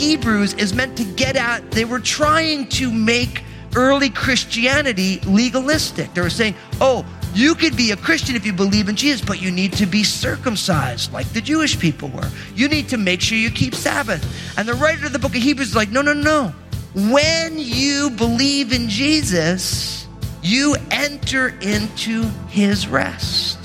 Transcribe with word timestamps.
Hebrews 0.00 0.54
is 0.54 0.74
meant 0.74 0.96
to 0.96 1.04
get 1.04 1.36
at, 1.36 1.70
they 1.70 1.84
were 1.84 2.00
trying 2.00 2.68
to 2.70 2.90
make 2.90 3.44
early 3.76 4.10
Christianity 4.10 5.20
legalistic. 5.20 6.12
They 6.14 6.20
were 6.20 6.30
saying, 6.30 6.56
oh, 6.80 7.04
you 7.34 7.54
could 7.54 7.76
be 7.76 7.92
a 7.92 7.96
Christian 7.96 8.34
if 8.34 8.44
you 8.44 8.52
believe 8.52 8.88
in 8.88 8.96
Jesus, 8.96 9.20
but 9.20 9.40
you 9.40 9.50
need 9.50 9.72
to 9.74 9.86
be 9.86 10.02
circumcised 10.02 11.12
like 11.12 11.28
the 11.28 11.40
Jewish 11.40 11.78
people 11.78 12.08
were. 12.08 12.28
You 12.54 12.68
need 12.68 12.88
to 12.88 12.96
make 12.96 13.20
sure 13.20 13.38
you 13.38 13.50
keep 13.50 13.74
Sabbath. 13.74 14.58
And 14.58 14.68
the 14.68 14.74
writer 14.74 15.06
of 15.06 15.12
the 15.12 15.18
book 15.18 15.36
of 15.36 15.42
Hebrews 15.42 15.68
is 15.68 15.76
like, 15.76 15.90
no, 15.90 16.02
no, 16.02 16.12
no. 16.12 16.52
When 16.94 17.58
you 17.58 18.10
believe 18.10 18.72
in 18.72 18.88
Jesus, 18.88 20.08
you 20.42 20.74
enter 20.90 21.48
into 21.60 22.22
his 22.48 22.88
rest. 22.88 23.58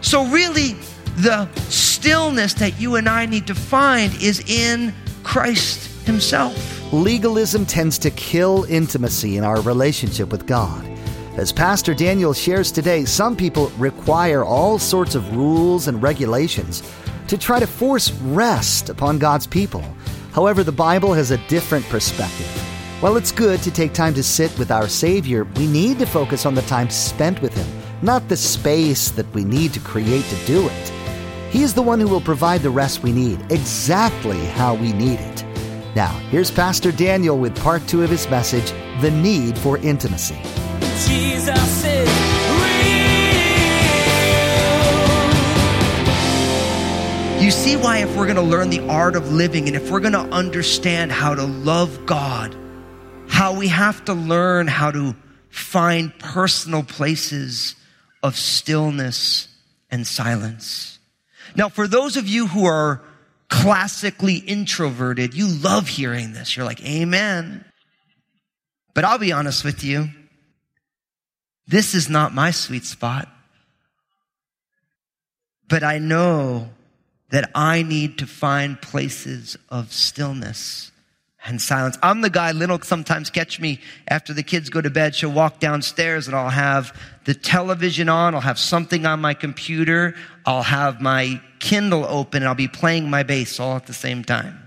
So, 0.00 0.26
really, 0.26 0.76
the 1.16 1.48
stillness 1.68 2.54
that 2.54 2.80
you 2.80 2.96
and 2.96 3.08
I 3.08 3.26
need 3.26 3.46
to 3.46 3.54
find 3.54 4.12
is 4.20 4.40
in 4.48 4.92
Christ 5.22 6.06
himself. 6.06 6.92
Legalism 6.92 7.64
tends 7.64 7.98
to 7.98 8.10
kill 8.10 8.64
intimacy 8.64 9.36
in 9.36 9.44
our 9.44 9.60
relationship 9.60 10.30
with 10.30 10.46
God. 10.46 10.93
As 11.36 11.50
Pastor 11.50 11.94
Daniel 11.94 12.32
shares 12.32 12.70
today, 12.70 13.04
some 13.04 13.34
people 13.34 13.66
require 13.76 14.44
all 14.44 14.78
sorts 14.78 15.16
of 15.16 15.36
rules 15.36 15.88
and 15.88 16.00
regulations 16.00 16.88
to 17.26 17.36
try 17.36 17.58
to 17.58 17.66
force 17.66 18.12
rest 18.12 18.88
upon 18.88 19.18
God's 19.18 19.44
people. 19.44 19.82
However, 20.30 20.62
the 20.62 20.70
Bible 20.70 21.12
has 21.12 21.32
a 21.32 21.48
different 21.48 21.84
perspective. 21.86 22.46
While 23.00 23.16
it's 23.16 23.32
good 23.32 23.60
to 23.62 23.72
take 23.72 23.92
time 23.92 24.14
to 24.14 24.22
sit 24.22 24.56
with 24.60 24.70
our 24.70 24.86
Savior, 24.86 25.42
we 25.56 25.66
need 25.66 25.98
to 25.98 26.06
focus 26.06 26.46
on 26.46 26.54
the 26.54 26.62
time 26.62 26.88
spent 26.88 27.42
with 27.42 27.52
Him, 27.52 27.66
not 28.00 28.28
the 28.28 28.36
space 28.36 29.10
that 29.10 29.30
we 29.34 29.42
need 29.42 29.72
to 29.72 29.80
create 29.80 30.24
to 30.26 30.46
do 30.46 30.68
it. 30.68 30.88
He 31.50 31.64
is 31.64 31.74
the 31.74 31.82
one 31.82 31.98
who 31.98 32.08
will 32.08 32.20
provide 32.20 32.60
the 32.60 32.70
rest 32.70 33.02
we 33.02 33.10
need, 33.10 33.40
exactly 33.50 34.38
how 34.38 34.74
we 34.74 34.92
need 34.92 35.18
it. 35.18 35.44
Now, 35.96 36.16
here's 36.30 36.52
Pastor 36.52 36.92
Daniel 36.92 37.36
with 37.36 37.58
part 37.58 37.84
two 37.88 38.04
of 38.04 38.10
his 38.10 38.30
message 38.30 38.72
The 39.00 39.10
Need 39.10 39.58
for 39.58 39.78
Intimacy. 39.78 40.38
You 47.44 47.50
see 47.50 47.76
why, 47.76 47.98
if 47.98 48.16
we're 48.16 48.24
going 48.24 48.36
to 48.36 48.42
learn 48.42 48.70
the 48.70 48.88
art 48.88 49.16
of 49.16 49.30
living 49.30 49.66
and 49.66 49.76
if 49.76 49.90
we're 49.90 50.00
going 50.00 50.14
to 50.14 50.20
understand 50.20 51.12
how 51.12 51.34
to 51.34 51.44
love 51.44 52.06
God, 52.06 52.56
how 53.28 53.54
we 53.54 53.68
have 53.68 54.02
to 54.06 54.14
learn 54.14 54.66
how 54.66 54.90
to 54.90 55.14
find 55.50 56.18
personal 56.18 56.82
places 56.82 57.76
of 58.22 58.34
stillness 58.38 59.48
and 59.90 60.06
silence. 60.06 60.98
Now, 61.54 61.68
for 61.68 61.86
those 61.86 62.16
of 62.16 62.26
you 62.26 62.46
who 62.46 62.64
are 62.64 63.02
classically 63.50 64.36
introverted, 64.36 65.34
you 65.34 65.46
love 65.46 65.86
hearing 65.86 66.32
this. 66.32 66.56
You're 66.56 66.64
like, 66.64 66.82
Amen. 66.82 67.62
But 68.94 69.04
I'll 69.04 69.18
be 69.18 69.32
honest 69.32 69.64
with 69.64 69.84
you. 69.84 70.08
This 71.66 71.94
is 71.94 72.08
not 72.08 72.34
my 72.34 72.50
sweet 72.50 72.84
spot. 72.84 73.28
But 75.68 75.82
I 75.82 75.98
know 75.98 76.68
that 77.30 77.50
I 77.54 77.82
need 77.82 78.18
to 78.18 78.26
find 78.26 78.80
places 78.80 79.56
of 79.70 79.92
stillness 79.92 80.92
and 81.46 81.60
silence. 81.60 81.98
I'm 82.02 82.20
the 82.20 82.30
guy, 82.30 82.52
Lynn 82.52 82.70
will 82.70 82.80
sometimes 82.80 83.30
catch 83.30 83.60
me 83.60 83.80
after 84.08 84.32
the 84.32 84.42
kids 84.42 84.70
go 84.70 84.80
to 84.80 84.90
bed. 84.90 85.14
She'll 85.14 85.32
walk 85.32 85.60
downstairs 85.60 86.26
and 86.26 86.36
I'll 86.36 86.50
have 86.50 86.98
the 87.24 87.34
television 87.34 88.08
on. 88.08 88.34
I'll 88.34 88.40
have 88.40 88.58
something 88.58 89.04
on 89.04 89.20
my 89.20 89.34
computer. 89.34 90.14
I'll 90.46 90.62
have 90.62 91.00
my 91.00 91.40
Kindle 91.58 92.04
open 92.04 92.42
and 92.42 92.48
I'll 92.48 92.54
be 92.54 92.68
playing 92.68 93.10
my 93.10 93.22
bass 93.22 93.60
all 93.60 93.76
at 93.76 93.86
the 93.86 93.94
same 93.94 94.24
time. 94.24 94.63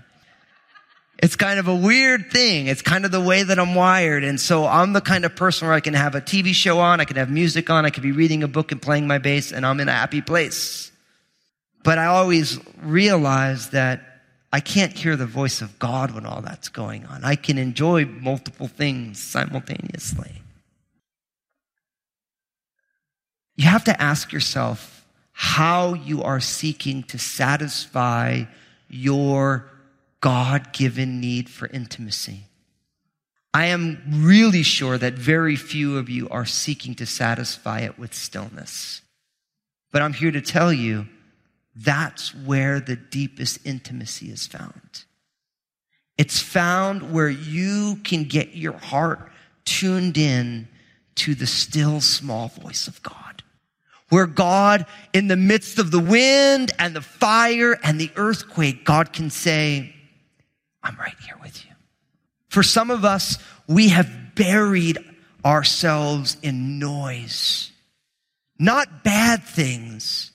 It's 1.20 1.34
kind 1.34 1.58
of 1.58 1.66
a 1.66 1.74
weird 1.74 2.30
thing. 2.30 2.68
It's 2.68 2.82
kind 2.82 3.04
of 3.04 3.10
the 3.10 3.20
way 3.20 3.42
that 3.42 3.58
I'm 3.58 3.74
wired. 3.74 4.22
And 4.22 4.40
so 4.40 4.66
I'm 4.66 4.92
the 4.92 5.00
kind 5.00 5.24
of 5.24 5.34
person 5.34 5.66
where 5.66 5.74
I 5.74 5.80
can 5.80 5.94
have 5.94 6.14
a 6.14 6.20
TV 6.20 6.54
show 6.54 6.78
on, 6.78 7.00
I 7.00 7.04
can 7.04 7.16
have 7.16 7.28
music 7.28 7.70
on, 7.70 7.84
I 7.84 7.90
can 7.90 8.04
be 8.04 8.12
reading 8.12 8.44
a 8.44 8.48
book 8.48 8.70
and 8.70 8.80
playing 8.80 9.08
my 9.08 9.18
bass, 9.18 9.50
and 9.50 9.66
I'm 9.66 9.80
in 9.80 9.88
a 9.88 9.92
happy 9.92 10.22
place. 10.22 10.92
But 11.82 11.98
I 11.98 12.06
always 12.06 12.60
realize 12.80 13.70
that 13.70 14.02
I 14.52 14.60
can't 14.60 14.92
hear 14.92 15.16
the 15.16 15.26
voice 15.26 15.60
of 15.60 15.78
God 15.78 16.12
when 16.12 16.24
all 16.24 16.40
that's 16.40 16.68
going 16.68 17.04
on. 17.06 17.24
I 17.24 17.34
can 17.34 17.58
enjoy 17.58 18.06
multiple 18.06 18.68
things 18.68 19.20
simultaneously. 19.20 20.42
You 23.56 23.66
have 23.66 23.84
to 23.84 24.00
ask 24.00 24.32
yourself 24.32 25.04
how 25.32 25.94
you 25.94 26.22
are 26.22 26.40
seeking 26.40 27.02
to 27.04 27.18
satisfy 27.18 28.44
your 28.88 29.68
God 30.20 30.72
given 30.72 31.20
need 31.20 31.48
for 31.48 31.68
intimacy. 31.68 32.44
I 33.54 33.66
am 33.66 34.02
really 34.08 34.62
sure 34.62 34.98
that 34.98 35.14
very 35.14 35.56
few 35.56 35.98
of 35.98 36.10
you 36.10 36.28
are 36.28 36.44
seeking 36.44 36.94
to 36.96 37.06
satisfy 37.06 37.80
it 37.80 37.98
with 37.98 38.14
stillness. 38.14 39.00
But 39.90 40.02
I'm 40.02 40.12
here 40.12 40.30
to 40.30 40.40
tell 40.40 40.72
you 40.72 41.06
that's 41.74 42.34
where 42.34 42.80
the 42.80 42.96
deepest 42.96 43.64
intimacy 43.64 44.30
is 44.30 44.46
found. 44.46 45.04
It's 46.18 46.40
found 46.40 47.12
where 47.12 47.28
you 47.30 47.96
can 48.02 48.24
get 48.24 48.54
your 48.54 48.76
heart 48.76 49.30
tuned 49.64 50.18
in 50.18 50.68
to 51.14 51.34
the 51.34 51.46
still 51.46 52.00
small 52.00 52.48
voice 52.48 52.88
of 52.88 53.02
God. 53.02 53.42
Where 54.08 54.26
God, 54.26 54.86
in 55.12 55.28
the 55.28 55.36
midst 55.36 55.78
of 55.78 55.90
the 55.90 56.00
wind 56.00 56.72
and 56.78 56.94
the 56.94 57.02
fire 57.02 57.78
and 57.82 58.00
the 58.00 58.10
earthquake, 58.16 58.84
God 58.84 59.12
can 59.12 59.30
say, 59.30 59.94
I'm 60.88 60.96
right 60.96 61.14
here 61.26 61.36
with 61.42 61.64
you. 61.66 61.72
For 62.48 62.62
some 62.62 62.90
of 62.90 63.04
us, 63.04 63.36
we 63.66 63.88
have 63.88 64.34
buried 64.34 64.98
ourselves 65.44 66.38
in 66.42 66.78
noise. 66.78 67.70
Not 68.58 69.04
bad 69.04 69.44
things, 69.44 70.32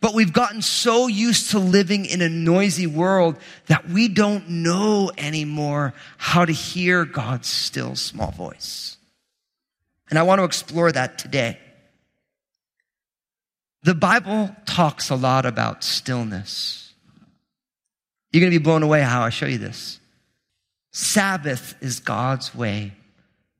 but 0.00 0.12
we've 0.12 0.32
gotten 0.32 0.60
so 0.60 1.06
used 1.06 1.52
to 1.52 1.58
living 1.58 2.04
in 2.04 2.20
a 2.20 2.28
noisy 2.28 2.86
world 2.86 3.38
that 3.66 3.88
we 3.88 4.08
don't 4.08 4.48
know 4.50 5.10
anymore 5.16 5.94
how 6.18 6.44
to 6.44 6.52
hear 6.52 7.06
God's 7.06 7.48
still 7.48 7.96
small 7.96 8.30
voice. 8.30 8.98
And 10.10 10.18
I 10.18 10.22
want 10.24 10.40
to 10.40 10.44
explore 10.44 10.92
that 10.92 11.18
today. 11.18 11.58
The 13.84 13.94
Bible 13.94 14.54
talks 14.66 15.08
a 15.08 15.16
lot 15.16 15.46
about 15.46 15.82
stillness. 15.82 16.91
You're 18.32 18.40
going 18.40 18.52
to 18.52 18.58
be 18.58 18.62
blown 18.62 18.82
away 18.82 19.02
how 19.02 19.22
I 19.22 19.30
show 19.30 19.46
you 19.46 19.58
this. 19.58 20.00
Sabbath 20.92 21.74
is 21.80 22.00
God's 22.00 22.54
way 22.54 22.92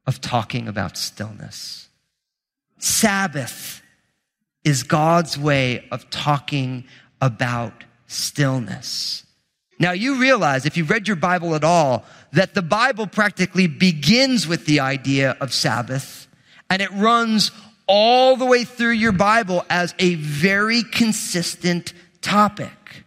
of 0.07 0.21
talking 0.21 0.69
about 0.69 0.97
stillness. 0.97 1.89
Sabbath 2.79 3.83
is 4.65 4.83
God's 4.83 5.39
way 5.39 5.87
of 5.91 6.09
talking 6.11 6.85
about 7.21 7.85
stillness. 8.07 9.25
Now 9.79 9.93
you 9.93 10.21
realize 10.21 10.67
if 10.67 10.77
you've 10.77 10.91
read 10.91 11.09
your 11.09 11.17
Bible 11.17 11.55
at 11.55 11.65
all 11.65 12.05
that 12.33 12.55
the 12.55 12.63
Bible 12.63 13.07
practically 13.07 13.67
begins 13.67 14.47
with 14.47 14.67
the 14.67 14.81
idea 14.81 15.37
of 15.41 15.53
Sabbath 15.53 16.29
and 16.71 16.81
it 16.81 16.91
runs 16.93 17.51
all 17.87 18.37
the 18.37 18.47
way 18.47 18.65
through 18.65 18.93
your 18.93 19.13
Bible 19.13 19.65
as 19.69 19.95
a 19.99 20.15
very 20.15 20.83
consistent 20.83 21.93
topic. 22.21 23.05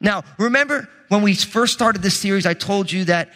Now, 0.00 0.24
remember 0.38 0.88
when 1.08 1.22
we 1.22 1.34
first 1.34 1.72
started 1.72 2.02
this 2.02 2.18
series, 2.18 2.46
I 2.46 2.54
told 2.54 2.90
you 2.90 3.04
that 3.06 3.30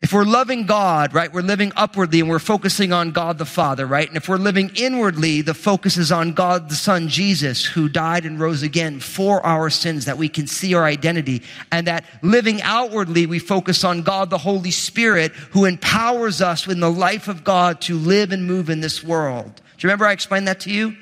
if 0.00 0.12
we're 0.12 0.24
loving 0.24 0.64
God, 0.66 1.12
right, 1.12 1.32
we're 1.32 1.42
living 1.42 1.72
upwardly 1.74 2.20
and 2.20 2.28
we're 2.28 2.38
focusing 2.38 2.92
on 2.92 3.10
God 3.10 3.36
the 3.36 3.44
Father, 3.44 3.84
right? 3.84 4.06
And 4.06 4.16
if 4.16 4.28
we're 4.28 4.36
living 4.36 4.70
inwardly, 4.76 5.40
the 5.42 5.54
focus 5.54 5.96
is 5.96 6.12
on 6.12 6.34
God 6.34 6.68
the 6.68 6.76
Son, 6.76 7.08
Jesus, 7.08 7.64
who 7.64 7.88
died 7.88 8.24
and 8.24 8.38
rose 8.38 8.62
again 8.62 9.00
for 9.00 9.44
our 9.44 9.70
sins, 9.70 10.04
that 10.04 10.16
we 10.16 10.28
can 10.28 10.46
see 10.46 10.74
our 10.74 10.84
identity. 10.84 11.42
And 11.72 11.88
that 11.88 12.04
living 12.22 12.62
outwardly, 12.62 13.26
we 13.26 13.40
focus 13.40 13.82
on 13.82 14.02
God 14.02 14.30
the 14.30 14.38
Holy 14.38 14.70
Spirit, 14.70 15.32
who 15.32 15.64
empowers 15.64 16.40
us 16.40 16.68
in 16.68 16.78
the 16.78 16.92
life 16.92 17.26
of 17.26 17.42
God 17.42 17.80
to 17.82 17.96
live 17.96 18.30
and 18.30 18.46
move 18.46 18.70
in 18.70 18.80
this 18.80 19.02
world. 19.02 19.46
Do 19.46 19.62
you 19.80 19.88
remember 19.88 20.06
I 20.06 20.12
explained 20.12 20.46
that 20.46 20.60
to 20.60 20.70
you? 20.70 20.96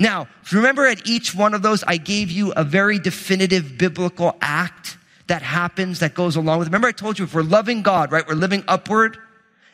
Now, 0.00 0.26
remember 0.50 0.86
at 0.86 1.06
each 1.06 1.32
one 1.32 1.54
of 1.54 1.62
those, 1.62 1.84
I 1.84 1.96
gave 1.96 2.32
you 2.32 2.52
a 2.52 2.64
very 2.64 2.98
definitive 2.98 3.78
biblical 3.78 4.36
act 4.40 4.96
that 5.28 5.42
happens 5.42 6.00
that 6.00 6.14
goes 6.14 6.34
along 6.34 6.58
with 6.58 6.66
it. 6.66 6.70
Remember 6.70 6.88
I 6.88 6.92
told 6.92 7.20
you 7.20 7.24
if 7.24 7.34
we're 7.34 7.42
loving 7.42 7.82
God, 7.82 8.10
right? 8.10 8.26
We're 8.26 8.34
living 8.34 8.64
upward. 8.66 9.16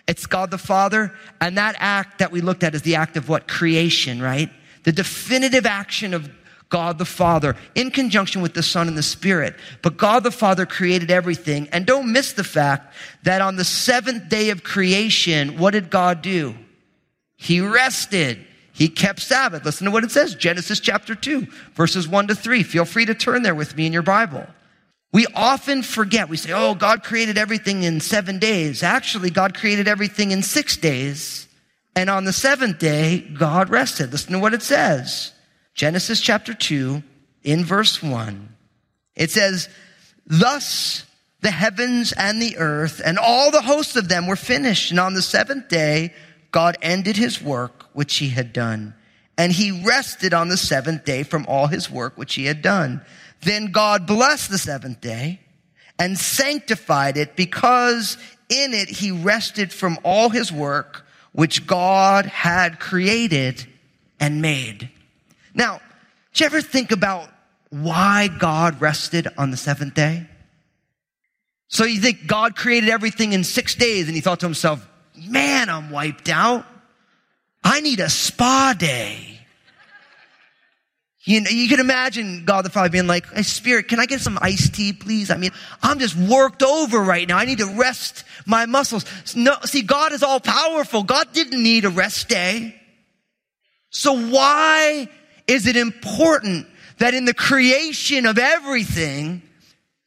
It's 0.07 0.27
God 0.27 0.51
the 0.51 0.59
Father. 0.59 1.15
And 1.41 1.57
that 1.57 1.77
act 1.79 2.19
that 2.19 2.31
we 2.31 2.43
looked 2.43 2.63
at 2.63 2.75
is 2.75 2.83
the 2.83 2.97
act 2.97 3.17
of 3.17 3.31
what? 3.31 3.49
Creation, 3.49 4.21
right? 4.21 4.51
the 4.87 4.93
definitive 4.93 5.67
action 5.67 6.15
of 6.15 6.31
God 6.69 6.99
the 6.99 7.05
Father 7.05 7.57
in 7.75 7.91
conjunction 7.91 8.41
with 8.41 8.55
the 8.55 8.63
Son 8.63 8.87
and 8.87 8.97
the 8.97 9.03
Spirit. 9.03 9.57
But 9.83 9.97
God 9.97 10.23
the 10.23 10.31
Father 10.31 10.65
created 10.65 11.11
everything. 11.11 11.69
And 11.73 11.85
don't 11.85 12.13
miss 12.13 12.33
the 12.33 12.45
fact 12.45 12.95
that 13.25 13.41
on 13.41 13.57
the 13.57 13.65
seventh 13.65 14.29
day 14.29 14.51
of 14.51 14.63
creation, 14.63 15.59
what 15.59 15.73
did 15.73 15.91
God 15.91 16.23
do? 16.23 16.55
He 17.37 17.61
rested. 17.61 18.47
He 18.77 18.91
kept 18.91 19.21
Sabbath. 19.21 19.65
Listen 19.65 19.87
to 19.87 19.91
what 19.91 20.05
it 20.05 20.11
says 20.11 20.35
Genesis 20.35 20.81
chapter 20.81 21.15
2, 21.15 21.47
verses 21.73 22.07
1 22.07 22.27
to 22.29 22.35
3. 22.35 22.63
Feel 22.63 22.85
free 22.85 23.07
to 23.07 23.15
turn 23.15 23.43
there 23.43 23.55
with 23.55 23.75
me 23.75 23.87
in 23.87 23.93
your 23.95 24.03
Bible. 24.03 24.47
We 25.15 25.27
often 25.35 25.83
forget. 25.83 26.29
We 26.29 26.37
say, 26.37 26.53
oh, 26.53 26.75
God 26.75 27.03
created 27.03 27.39
everything 27.39 27.85
in 27.85 28.01
seven 28.01 28.39
days. 28.39 28.83
Actually, 28.83 29.31
God 29.31 29.55
created 29.55 29.89
everything 29.89 30.31
in 30.31 30.43
six 30.43 30.77
days. 30.77 31.49
And 31.95 32.11
on 32.11 32.27
the 32.27 32.35
seventh 32.35 32.79
day, 32.79 33.21
God 33.21 33.71
rested. 33.71 34.13
Listen 34.13 34.35
to 34.35 34.39
what 34.39 34.53
it 34.53 34.63
says. 34.63 35.33
Genesis 35.73 36.21
chapter 36.21 36.53
2, 36.53 37.03
in 37.45 37.65
verse 37.65 38.03
1. 38.03 38.47
It 39.15 39.31
says, 39.31 39.71
Thus 40.27 41.07
the 41.41 41.51
heavens 41.51 42.13
and 42.13 42.43
the 42.43 42.59
earth 42.59 43.01
and 43.03 43.19
all 43.19 43.51
the 43.51 43.63
hosts 43.63 43.97
of 43.97 44.11
them 44.11 44.27
were 44.27 44.37
finished. 44.37 44.91
And 44.91 45.01
on 45.01 45.15
the 45.15 45.23
seventh 45.23 45.71
day, 45.71 46.13
God 46.57 46.79
ended 46.81 47.19
his 47.19 47.43
work 47.43 47.85
which 47.93 48.17
he 48.17 48.31
had 48.31 48.55
done. 48.55 48.95
And 49.37 49.53
he 49.53 49.85
rested 49.85 50.33
on 50.33 50.49
the 50.49 50.57
seventh 50.57 51.05
day 51.05 51.23
from 51.23 51.45
all 51.47 51.67
his 51.67 51.91
work 51.91 52.17
which 52.17 52.35
he 52.35 52.47
had 52.47 52.63
done. 52.63 53.03
Then 53.43 53.73
God 53.73 54.07
blessed 54.07 54.49
the 54.49 54.57
seventh 54.57 55.03
day 55.03 55.41
and 55.99 56.17
sanctified 56.17 57.19
it 57.19 57.37
because 57.37 58.17
in 58.49 58.73
it 58.73 58.89
he 58.89 59.11
rested 59.11 59.71
from 59.71 59.99
all 60.03 60.31
his 60.31 60.51
work 60.51 61.05
which 61.33 61.67
God 61.67 62.25
had 62.25 62.81
created 62.81 63.67
and 64.19 64.41
made. 64.41 64.89
Now, 65.53 65.83
did 66.33 66.41
you 66.41 66.47
ever 66.47 66.63
think 66.63 66.91
about 66.91 67.29
why 67.69 68.29
God 68.29 68.81
rested 68.81 69.29
on 69.37 69.51
the 69.51 69.59
seventh 69.59 69.93
day? 69.93 70.27
So 71.69 71.85
you 71.85 72.01
think 72.01 72.27
God 72.27 72.57
created 72.57 72.89
everything 72.89 73.35
in 73.35 73.45
six 73.45 73.75
days 73.75 74.07
and 74.07 74.15
he 74.15 74.23
thought 74.23 74.41
to 74.41 74.47
himself, 74.47 74.89
man, 75.17 75.69
I'm 75.69 75.91
wiped 75.91 76.29
out. 76.29 76.67
I 77.63 77.81
need 77.81 78.01
a 78.01 78.09
spa 78.09 78.75
day. 78.79 79.37
You 81.27 81.41
know, 81.41 81.51
you 81.51 81.69
can 81.69 81.81
imagine 81.81 82.45
God 82.45 82.65
the 82.65 82.71
Father 82.71 82.89
being 82.89 83.09
like, 83.09 83.27
hey, 83.33 83.43
Spirit, 83.43 83.89
can 83.89 83.99
I 83.99 84.07
get 84.07 84.21
some 84.21 84.39
iced 84.41 84.77
tea, 84.77 84.93
please? 84.93 85.29
I 85.33 85.37
mean, 85.37 85.51
I'm 85.83 85.99
just 85.99 86.15
worked 86.15 86.63
over 86.63 87.01
right 87.01 87.27
now. 87.27 87.37
I 87.37 87.45
need 87.45 87.59
to 87.59 87.67
rest 87.67 88.23
my 88.47 88.67
muscles. 88.67 89.05
No, 89.35 89.57
see, 89.65 89.83
God 89.83 90.13
is 90.13 90.23
all 90.23 90.39
powerful. 90.39 91.03
God 91.03 91.33
didn't 91.33 91.61
need 91.61 91.85
a 91.85 91.91
rest 91.91 92.29
day. 92.29 92.81
So 93.91 94.17
why 94.17 95.09
is 95.49 95.67
it 95.67 95.77
important 95.77 96.69
that 96.99 97.13
in 97.13 97.25
the 97.25 97.35
creation 97.35 98.25
of 98.25 98.39
everything, 98.39 99.43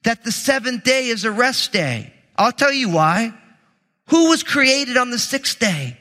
that 0.03 0.23
the 0.23 0.31
seventh 0.31 0.85
day 0.85 1.07
is 1.07 1.25
a 1.25 1.31
rest 1.31 1.73
day? 1.73 2.13
I'll 2.37 2.53
tell 2.53 2.71
you 2.71 2.89
why. 2.91 3.33
Who 4.09 4.29
was 4.29 4.43
created 4.43 4.97
on 4.97 5.11
the 5.11 5.19
sixth 5.19 5.59
day? 5.59 5.97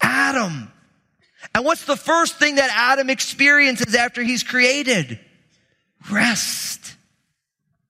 Adam. 0.00 0.70
And 1.54 1.64
what's 1.64 1.84
the 1.84 1.96
first 1.96 2.38
thing 2.38 2.56
that 2.56 2.70
Adam 2.72 3.10
experiences 3.10 3.94
after 3.94 4.22
he's 4.22 4.42
created? 4.42 5.20
Rest. 6.10 6.96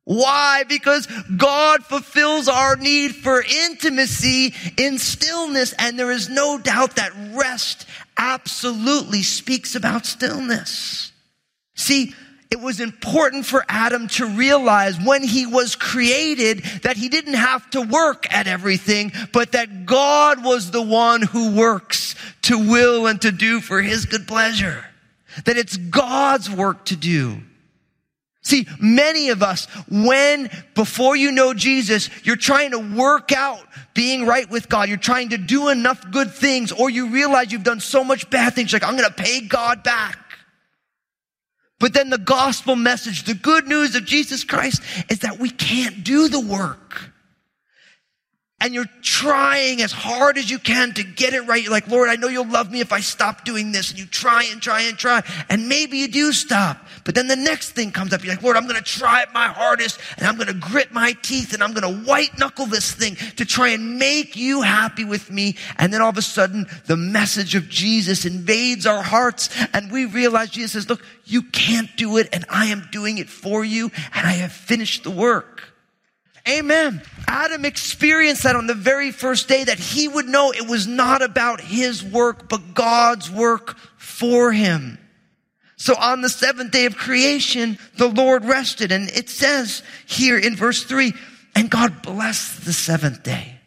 Why? 0.04 0.64
Because 0.68 1.06
God 1.36 1.84
fulfills 1.84 2.46
our 2.48 2.76
need 2.76 3.14
for 3.14 3.42
intimacy 3.42 4.54
in 4.76 4.98
stillness. 4.98 5.72
And 5.78 5.98
there 5.98 6.10
is 6.10 6.28
no 6.28 6.58
doubt 6.58 6.96
that 6.96 7.12
rest 7.32 7.86
absolutely 8.18 9.22
speaks 9.22 9.74
about 9.74 10.04
stillness. 10.04 11.10
See, 11.74 12.14
it 12.54 12.60
was 12.60 12.78
important 12.78 13.44
for 13.44 13.64
Adam 13.68 14.06
to 14.06 14.26
realize 14.26 14.96
when 14.96 15.24
he 15.24 15.44
was 15.44 15.74
created 15.74 16.62
that 16.84 16.96
he 16.96 17.08
didn't 17.08 17.34
have 17.34 17.68
to 17.70 17.80
work 17.80 18.32
at 18.32 18.46
everything, 18.46 19.10
but 19.32 19.50
that 19.52 19.86
God 19.86 20.44
was 20.44 20.70
the 20.70 20.80
one 20.80 21.22
who 21.22 21.56
works 21.56 22.14
to 22.42 22.56
will 22.56 23.08
and 23.08 23.20
to 23.22 23.32
do 23.32 23.60
for 23.60 23.82
his 23.82 24.06
good 24.06 24.28
pleasure. 24.28 24.86
That 25.46 25.56
it's 25.56 25.76
God's 25.76 26.48
work 26.48 26.84
to 26.84 26.96
do. 26.96 27.38
See, 28.42 28.68
many 28.78 29.30
of 29.30 29.42
us, 29.42 29.64
when 29.90 30.48
before 30.76 31.16
you 31.16 31.32
know 31.32 31.54
Jesus, 31.54 32.08
you're 32.22 32.36
trying 32.36 32.70
to 32.70 32.78
work 32.78 33.32
out 33.32 33.66
being 33.94 34.26
right 34.26 34.48
with 34.48 34.68
God. 34.68 34.88
You're 34.88 34.96
trying 34.98 35.30
to 35.30 35.38
do 35.38 35.70
enough 35.70 36.08
good 36.12 36.30
things, 36.30 36.70
or 36.70 36.88
you 36.88 37.08
realize 37.08 37.50
you've 37.50 37.64
done 37.64 37.80
so 37.80 38.04
much 38.04 38.30
bad 38.30 38.54
things. 38.54 38.72
Like, 38.72 38.84
I'm 38.84 38.96
going 38.96 39.08
to 39.08 39.22
pay 39.22 39.40
God 39.40 39.82
back. 39.82 40.18
But 41.84 41.92
then 41.92 42.08
the 42.08 42.16
gospel 42.16 42.76
message, 42.76 43.24
the 43.24 43.34
good 43.34 43.68
news 43.68 43.94
of 43.94 44.06
Jesus 44.06 44.42
Christ 44.42 44.80
is 45.10 45.18
that 45.18 45.38
we 45.38 45.50
can't 45.50 46.02
do 46.02 46.28
the 46.28 46.40
work 46.40 47.10
and 48.64 48.72
you're 48.72 48.88
trying 49.02 49.82
as 49.82 49.92
hard 49.92 50.38
as 50.38 50.50
you 50.50 50.58
can 50.58 50.94
to 50.94 51.04
get 51.04 51.34
it 51.34 51.42
right. 51.42 51.62
You're 51.62 51.70
like, 51.70 51.86
Lord, 51.86 52.08
I 52.08 52.16
know 52.16 52.28
you'll 52.28 52.48
love 52.48 52.72
me 52.72 52.80
if 52.80 52.94
I 52.94 53.00
stop 53.00 53.44
doing 53.44 53.72
this. 53.72 53.90
And 53.90 53.98
you 53.98 54.06
try 54.06 54.44
and 54.44 54.62
try 54.62 54.80
and 54.84 54.96
try. 54.96 55.22
And 55.50 55.68
maybe 55.68 55.98
you 55.98 56.08
do 56.08 56.32
stop. 56.32 56.78
But 57.04 57.14
then 57.14 57.28
the 57.28 57.36
next 57.36 57.72
thing 57.72 57.92
comes 57.92 58.14
up. 58.14 58.24
You're 58.24 58.32
like, 58.32 58.42
Lord, 58.42 58.56
I'm 58.56 58.62
going 58.62 58.82
to 58.82 58.82
try 58.82 59.26
my 59.34 59.48
hardest 59.48 60.00
and 60.16 60.26
I'm 60.26 60.36
going 60.36 60.46
to 60.46 60.54
grit 60.54 60.94
my 60.94 61.12
teeth 61.20 61.52
and 61.52 61.62
I'm 61.62 61.74
going 61.74 61.82
to 61.82 62.08
white 62.08 62.38
knuckle 62.38 62.64
this 62.64 62.90
thing 62.90 63.16
to 63.36 63.44
try 63.44 63.68
and 63.68 63.98
make 63.98 64.34
you 64.34 64.62
happy 64.62 65.04
with 65.04 65.30
me. 65.30 65.56
And 65.76 65.92
then 65.92 66.00
all 66.00 66.08
of 66.08 66.16
a 66.16 66.22
sudden, 66.22 66.66
the 66.86 66.96
message 66.96 67.54
of 67.54 67.68
Jesus 67.68 68.24
invades 68.24 68.86
our 68.86 69.02
hearts 69.02 69.50
and 69.74 69.92
we 69.92 70.06
realize 70.06 70.48
Jesus 70.48 70.72
says, 70.72 70.88
look, 70.88 71.04
you 71.26 71.42
can't 71.42 71.94
do 71.98 72.16
it 72.16 72.30
and 72.32 72.46
I 72.48 72.66
am 72.68 72.88
doing 72.90 73.18
it 73.18 73.28
for 73.28 73.62
you 73.62 73.92
and 74.14 74.26
I 74.26 74.32
have 74.32 74.52
finished 74.52 75.04
the 75.04 75.10
work. 75.10 75.73
Amen. 76.46 77.02
Adam 77.26 77.64
experienced 77.64 78.42
that 78.42 78.56
on 78.56 78.66
the 78.66 78.74
very 78.74 79.10
first 79.10 79.48
day 79.48 79.64
that 79.64 79.78
he 79.78 80.08
would 80.08 80.26
know 80.26 80.52
it 80.52 80.68
was 80.68 80.86
not 80.86 81.22
about 81.22 81.60
his 81.60 82.04
work, 82.04 82.48
but 82.48 82.74
God's 82.74 83.30
work 83.30 83.78
for 83.96 84.52
him. 84.52 84.98
So 85.76 85.94
on 85.96 86.20
the 86.20 86.28
seventh 86.28 86.70
day 86.70 86.84
of 86.84 86.96
creation, 86.96 87.78
the 87.96 88.08
Lord 88.08 88.44
rested. 88.44 88.92
And 88.92 89.08
it 89.08 89.30
says 89.30 89.82
here 90.06 90.38
in 90.38 90.54
verse 90.54 90.84
three, 90.84 91.14
and 91.54 91.70
God 91.70 92.02
blessed 92.02 92.64
the 92.64 92.72
seventh 92.72 93.22
day. 93.22 93.58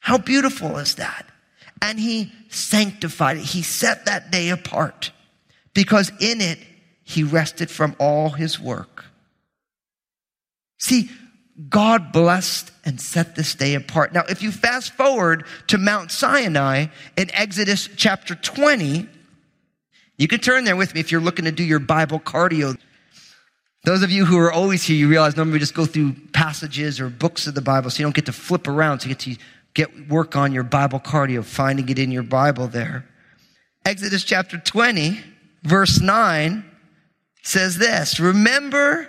How 0.00 0.18
beautiful 0.18 0.78
is 0.78 0.94
that? 0.96 1.26
And 1.82 1.98
he 2.00 2.32
sanctified 2.48 3.36
it. 3.36 3.44
He 3.44 3.62
set 3.62 4.06
that 4.06 4.30
day 4.30 4.48
apart 4.48 5.12
because 5.74 6.10
in 6.20 6.40
it 6.40 6.58
he 7.02 7.22
rested 7.22 7.70
from 7.70 7.96
all 7.98 8.30
his 8.30 8.58
work. 8.58 9.04
See, 10.78 11.10
God 11.68 12.12
blessed 12.12 12.70
and 12.84 13.00
set 13.00 13.36
this 13.36 13.54
day 13.54 13.74
apart. 13.74 14.12
Now, 14.12 14.22
if 14.28 14.42
you 14.42 14.52
fast 14.52 14.92
forward 14.92 15.44
to 15.66 15.78
Mount 15.78 16.10
Sinai 16.10 16.86
in 17.16 17.30
Exodus 17.34 17.88
chapter 17.96 18.34
20, 18.34 19.06
you 20.16 20.28
can 20.28 20.40
turn 20.40 20.64
there 20.64 20.76
with 20.76 20.94
me 20.94 21.00
if 21.00 21.10
you're 21.10 21.20
looking 21.20 21.44
to 21.44 21.52
do 21.52 21.64
your 21.64 21.78
Bible 21.78 22.20
cardio. 22.20 22.78
Those 23.84 24.02
of 24.02 24.10
you 24.10 24.26
who 24.26 24.38
are 24.38 24.52
always 24.52 24.84
here, 24.84 24.96
you 24.96 25.08
realize 25.08 25.36
normally 25.36 25.54
we 25.54 25.58
just 25.58 25.74
go 25.74 25.86
through 25.86 26.14
passages 26.32 27.00
or 27.00 27.08
books 27.08 27.46
of 27.46 27.54
the 27.54 27.62
Bible, 27.62 27.90
so 27.90 28.00
you 28.00 28.04
don't 28.04 28.14
get 28.14 28.26
to 28.26 28.32
flip 28.32 28.68
around, 28.68 29.00
so 29.00 29.08
you 29.08 29.14
get 29.14 29.20
to 29.20 29.36
get 29.74 30.08
work 30.08 30.36
on 30.36 30.52
your 30.52 30.62
Bible 30.62 31.00
cardio, 31.00 31.44
finding 31.44 31.88
it 31.88 31.98
in 31.98 32.10
your 32.10 32.22
Bible 32.22 32.68
there. 32.68 33.08
Exodus 33.84 34.24
chapter 34.24 34.58
20, 34.58 35.18
verse 35.62 36.00
9 36.00 36.64
says 37.42 37.78
this, 37.78 38.20
remember 38.20 39.08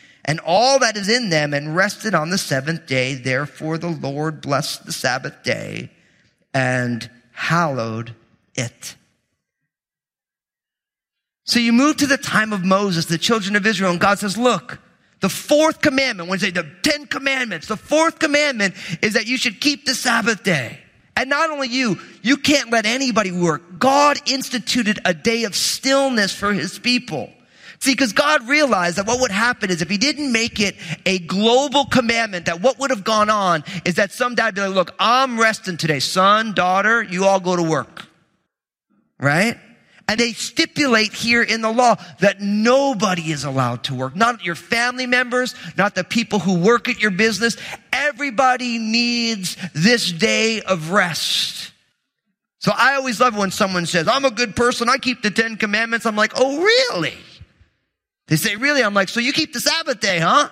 and 0.25 0.39
all 0.45 0.79
that 0.79 0.97
is 0.97 1.09
in 1.09 1.29
them 1.29 1.53
and 1.53 1.75
rested 1.75 2.13
on 2.13 2.29
the 2.29 2.37
seventh 2.37 2.85
day. 2.87 3.15
Therefore 3.15 3.77
the 3.77 3.89
Lord 3.89 4.41
blessed 4.41 4.85
the 4.85 4.91
Sabbath 4.91 5.43
day 5.43 5.89
and 6.53 7.09
hallowed 7.31 8.15
it. 8.55 8.95
So 11.43 11.59
you 11.59 11.73
move 11.73 11.97
to 11.97 12.07
the 12.07 12.17
time 12.17 12.53
of 12.53 12.63
Moses, 12.63 13.05
the 13.05 13.17
children 13.17 13.55
of 13.55 13.65
Israel, 13.65 13.91
and 13.91 13.99
God 13.99 14.19
says, 14.19 14.37
look, 14.37 14.79
the 15.21 15.29
fourth 15.29 15.81
commandment, 15.81 16.29
when 16.29 16.39
you 16.39 16.45
say 16.45 16.51
the 16.51 16.69
Ten 16.81 17.05
Commandments, 17.05 17.67
the 17.67 17.77
fourth 17.77 18.19
commandment 18.19 18.73
is 19.01 19.13
that 19.13 19.27
you 19.27 19.37
should 19.37 19.61
keep 19.61 19.85
the 19.85 19.93
Sabbath 19.93 20.43
day. 20.43 20.79
And 21.15 21.29
not 21.29 21.51
only 21.51 21.67
you, 21.67 21.99
you 22.23 22.37
can't 22.37 22.71
let 22.71 22.85
anybody 22.85 23.31
work. 23.31 23.77
God 23.77 24.17
instituted 24.29 24.99
a 25.05 25.13
day 25.13 25.43
of 25.43 25.55
stillness 25.55 26.33
for 26.33 26.53
his 26.53 26.79
people. 26.79 27.29
See, 27.81 27.93
because 27.93 28.13
God 28.13 28.47
realized 28.47 28.97
that 28.97 29.07
what 29.07 29.19
would 29.21 29.31
happen 29.31 29.71
is 29.71 29.81
if 29.81 29.89
he 29.89 29.97
didn't 29.97 30.31
make 30.31 30.59
it 30.59 30.75
a 31.07 31.17
global 31.17 31.85
commandment, 31.85 32.45
that 32.45 32.61
what 32.61 32.77
would 32.77 32.91
have 32.91 33.03
gone 33.03 33.31
on 33.31 33.63
is 33.85 33.95
that 33.95 34.11
some 34.11 34.35
dad 34.35 34.45
would 34.45 34.55
be 34.55 34.61
like, 34.61 34.75
look, 34.75 34.95
I'm 34.99 35.39
resting 35.39 35.77
today. 35.77 35.99
Son, 35.99 36.53
daughter, 36.53 37.01
you 37.01 37.25
all 37.25 37.39
go 37.39 37.55
to 37.55 37.63
work. 37.63 38.05
Right? 39.19 39.57
And 40.07 40.19
they 40.19 40.33
stipulate 40.33 41.11
here 41.11 41.41
in 41.41 41.61
the 41.61 41.71
law 41.71 41.95
that 42.19 42.39
nobody 42.39 43.31
is 43.31 43.45
allowed 43.45 43.83
to 43.85 43.95
work. 43.95 44.15
Not 44.15 44.45
your 44.45 44.55
family 44.55 45.07
members, 45.07 45.55
not 45.75 45.95
the 45.95 46.03
people 46.03 46.37
who 46.37 46.59
work 46.59 46.87
at 46.87 47.01
your 47.01 47.11
business. 47.11 47.57
Everybody 47.91 48.77
needs 48.77 49.57
this 49.73 50.11
day 50.11 50.61
of 50.61 50.91
rest. 50.91 51.71
So 52.59 52.71
I 52.75 52.93
always 52.93 53.19
love 53.19 53.35
when 53.35 53.49
someone 53.49 53.87
says, 53.87 54.07
I'm 54.07 54.25
a 54.25 54.31
good 54.31 54.55
person. 54.55 54.87
I 54.87 54.97
keep 54.97 55.23
the 55.23 55.31
Ten 55.31 55.57
Commandments. 55.57 56.05
I'm 56.05 56.15
like, 56.15 56.33
oh, 56.35 56.61
really? 56.61 57.17
They 58.31 58.37
say, 58.37 58.55
really? 58.55 58.81
I'm 58.81 58.93
like, 58.93 59.09
so 59.09 59.19
you 59.19 59.33
keep 59.33 59.51
the 59.51 59.59
Sabbath 59.59 59.99
day, 59.99 60.19
huh? 60.19 60.47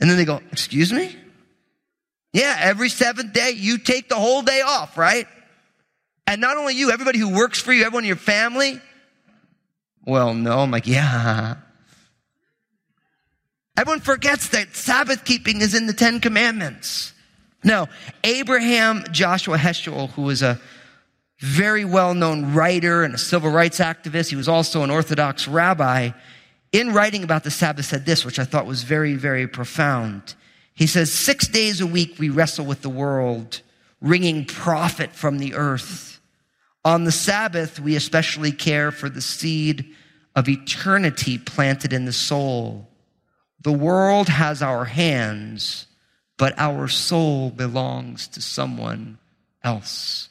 And 0.00 0.10
then 0.10 0.16
they 0.16 0.24
go, 0.24 0.40
excuse 0.50 0.92
me? 0.92 1.14
Yeah, 2.32 2.56
every 2.58 2.88
seventh 2.88 3.32
day, 3.32 3.52
you 3.54 3.78
take 3.78 4.08
the 4.08 4.16
whole 4.16 4.42
day 4.42 4.60
off, 4.62 4.98
right? 4.98 5.28
And 6.26 6.40
not 6.40 6.56
only 6.56 6.74
you, 6.74 6.90
everybody 6.90 7.20
who 7.20 7.32
works 7.32 7.60
for 7.60 7.72
you, 7.72 7.84
everyone 7.84 8.02
in 8.02 8.08
your 8.08 8.16
family. 8.16 8.80
Well, 10.04 10.34
no, 10.34 10.58
I'm 10.58 10.72
like, 10.72 10.88
yeah. 10.88 11.58
Everyone 13.76 14.00
forgets 14.00 14.48
that 14.48 14.74
Sabbath 14.74 15.24
keeping 15.24 15.60
is 15.60 15.76
in 15.76 15.86
the 15.86 15.92
Ten 15.92 16.18
Commandments. 16.18 17.12
Now, 17.62 17.86
Abraham 18.24 19.04
Joshua 19.12 19.58
Heschel, 19.58 20.10
who 20.10 20.22
was 20.22 20.42
a 20.42 20.60
very 21.38 21.84
well 21.84 22.14
known 22.14 22.52
writer 22.52 23.04
and 23.04 23.14
a 23.14 23.18
civil 23.18 23.52
rights 23.52 23.78
activist, 23.78 24.30
he 24.30 24.34
was 24.34 24.48
also 24.48 24.82
an 24.82 24.90
Orthodox 24.90 25.46
rabbi, 25.46 26.10
in 26.72 26.92
writing 26.92 27.24
about 27.24 27.44
the 27.44 27.50
Sabbath 27.50 27.86
said 27.86 28.04
this, 28.04 28.24
which 28.24 28.38
I 28.38 28.44
thought 28.44 28.66
was 28.66 28.82
very, 28.82 29.14
very 29.14 29.46
profound. 29.46 30.34
He 30.74 30.86
says, 30.86 31.12
Six 31.12 31.48
days 31.48 31.80
a 31.80 31.86
week 31.86 32.16
we 32.18 32.28
wrestle 32.28 32.66
with 32.66 32.82
the 32.82 32.88
world, 32.88 33.62
wringing 34.00 34.44
profit 34.44 35.12
from 35.12 35.38
the 35.38 35.54
earth. 35.54 36.20
On 36.84 37.04
the 37.04 37.12
Sabbath, 37.12 37.80
we 37.80 37.96
especially 37.96 38.52
care 38.52 38.90
for 38.90 39.08
the 39.08 39.20
seed 39.20 39.94
of 40.36 40.48
eternity 40.48 41.36
planted 41.36 41.92
in 41.92 42.04
the 42.04 42.12
soul. 42.12 42.88
The 43.60 43.72
world 43.72 44.28
has 44.28 44.62
our 44.62 44.84
hands, 44.84 45.86
but 46.36 46.56
our 46.58 46.86
soul 46.86 47.50
belongs 47.50 48.28
to 48.28 48.40
someone 48.40 49.18
else. 49.64 50.28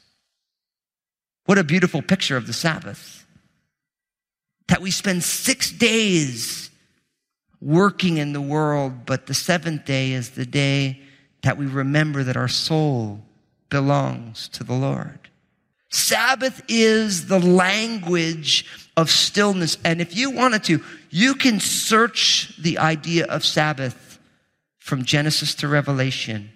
What 1.46 1.58
a 1.58 1.64
beautiful 1.64 2.02
picture 2.02 2.38
of 2.38 2.48
the 2.48 2.54
Sabbath. 2.54 3.27
That 4.68 4.82
we 4.82 4.92
spend 4.92 5.24
six 5.24 5.72
days 5.72 6.70
working 7.62 8.18
in 8.18 8.34
the 8.34 8.42
world, 8.42 9.06
but 9.06 9.28
the 9.28 9.34
seventh 9.34 9.86
day 9.86 10.12
is 10.12 10.32
the 10.32 10.46
day 10.46 11.02
that 11.42 11.58
we 11.58 11.66
remember 11.66 12.24
that 12.24 12.38
our 12.38 12.48
soul 12.48 13.22
belongs 13.70 14.50
to 14.50 14.64
the 14.64 14.74
Lord. 14.74 15.20
Sabbath 15.90 16.62
is 16.68 17.28
the 17.28 17.40
language 17.40 18.66
of 18.98 19.10
stillness. 19.10 19.78
And 19.86 20.02
if 20.02 20.16
you 20.16 20.32
wanted 20.32 20.64
to, 20.66 20.84
you 21.10 21.36
can 21.36 21.60
search 21.60 22.54
the 22.62 22.78
idea 22.80 23.26
of 23.26 23.46
Sabbath 23.46 24.20
from 24.78 25.06
Genesis 25.06 25.56
to 25.56 25.68
Revelation, 25.68 26.50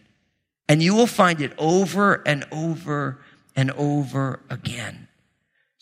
and 0.67 0.81
you 0.81 0.95
will 0.95 1.07
find 1.07 1.41
it 1.41 1.53
over 1.57 2.21
and 2.25 2.45
over 2.51 3.19
and 3.55 3.71
over 3.71 4.39
again. 4.49 5.07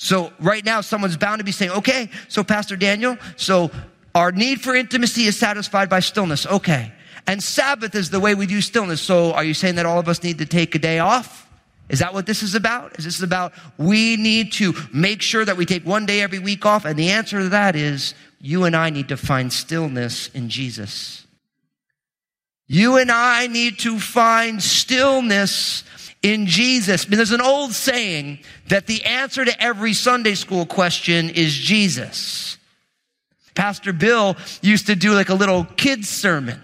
So 0.02 0.32
right 0.40 0.64
now, 0.64 0.80
someone's 0.80 1.18
bound 1.18 1.40
to 1.40 1.44
be 1.44 1.52
saying, 1.52 1.72
okay, 1.72 2.10
so 2.30 2.42
Pastor 2.42 2.78
Daniel, 2.78 3.18
so 3.36 3.70
our 4.16 4.32
need 4.32 4.62
for 4.62 4.74
intimacy 4.74 5.26
is 5.26 5.38
satisfied 5.38 5.90
by 5.90 6.00
stillness. 6.00 6.48
Okay. 6.48 6.94
And 7.28 7.44
Sabbath 7.44 7.94
is 7.96 8.10
the 8.10 8.20
way 8.20 8.34
we 8.34 8.46
do 8.48 8.62
stillness. 8.62 9.02
So 9.02 9.34
are 9.34 9.44
you 9.44 9.54
saying 9.54 9.76
that 9.76 9.86
all 9.86 10.00
of 10.00 10.08
us 10.08 10.24
need 10.24 10.38
to 10.38 10.46
take 10.46 10.74
a 10.74 10.80
day 10.80 11.00
off? 11.00 11.48
Is 11.90 12.00
that 12.00 12.14
what 12.14 12.26
this 12.26 12.44
is 12.44 12.56
about? 12.56 12.98
Is 12.98 13.04
this 13.04 13.22
about 13.22 13.52
we 13.78 14.16
need 14.16 14.54
to 14.54 14.74
make 14.94 15.22
sure 15.22 15.44
that 15.44 15.58
we 15.58 15.66
take 15.66 15.86
one 15.86 16.06
day 16.06 16.22
every 16.22 16.40
week 16.40 16.66
off? 16.66 16.86
And 16.86 16.98
the 16.98 17.10
answer 17.10 17.40
to 17.40 17.50
that 17.50 17.76
is 17.76 18.14
you 18.40 18.64
and 18.64 18.78
I 18.78 18.92
need 18.92 19.10
to 19.10 19.18
find 19.18 19.52
stillness 19.52 20.30
in 20.30 20.50
Jesus. 20.50 21.28
You 22.68 22.98
and 22.98 23.12
I 23.12 23.48
need 23.48 23.80
to 23.80 24.00
find 24.00 24.64
stillness 24.64 25.84
in 26.22 26.46
Jesus. 26.48 27.06
I 27.06 27.10
mean, 27.10 27.18
there's 27.18 27.32
an 27.32 27.42
old 27.42 27.74
saying 27.74 28.40
that 28.68 28.88
the 28.88 29.04
answer 29.06 29.46
to 29.46 29.64
every 29.64 29.94
Sunday 29.94 30.36
school 30.36 30.66
question 30.66 31.30
is 31.30 31.54
Jesus. 31.54 32.58
Pastor 33.56 33.94
Bill 33.94 34.38
used 34.62 34.88
to 34.88 34.96
do 34.96 35.14
like 35.14 35.30
a 35.30 35.34
little 35.34 35.66
kids 35.66 36.10
sermon. 36.10 36.62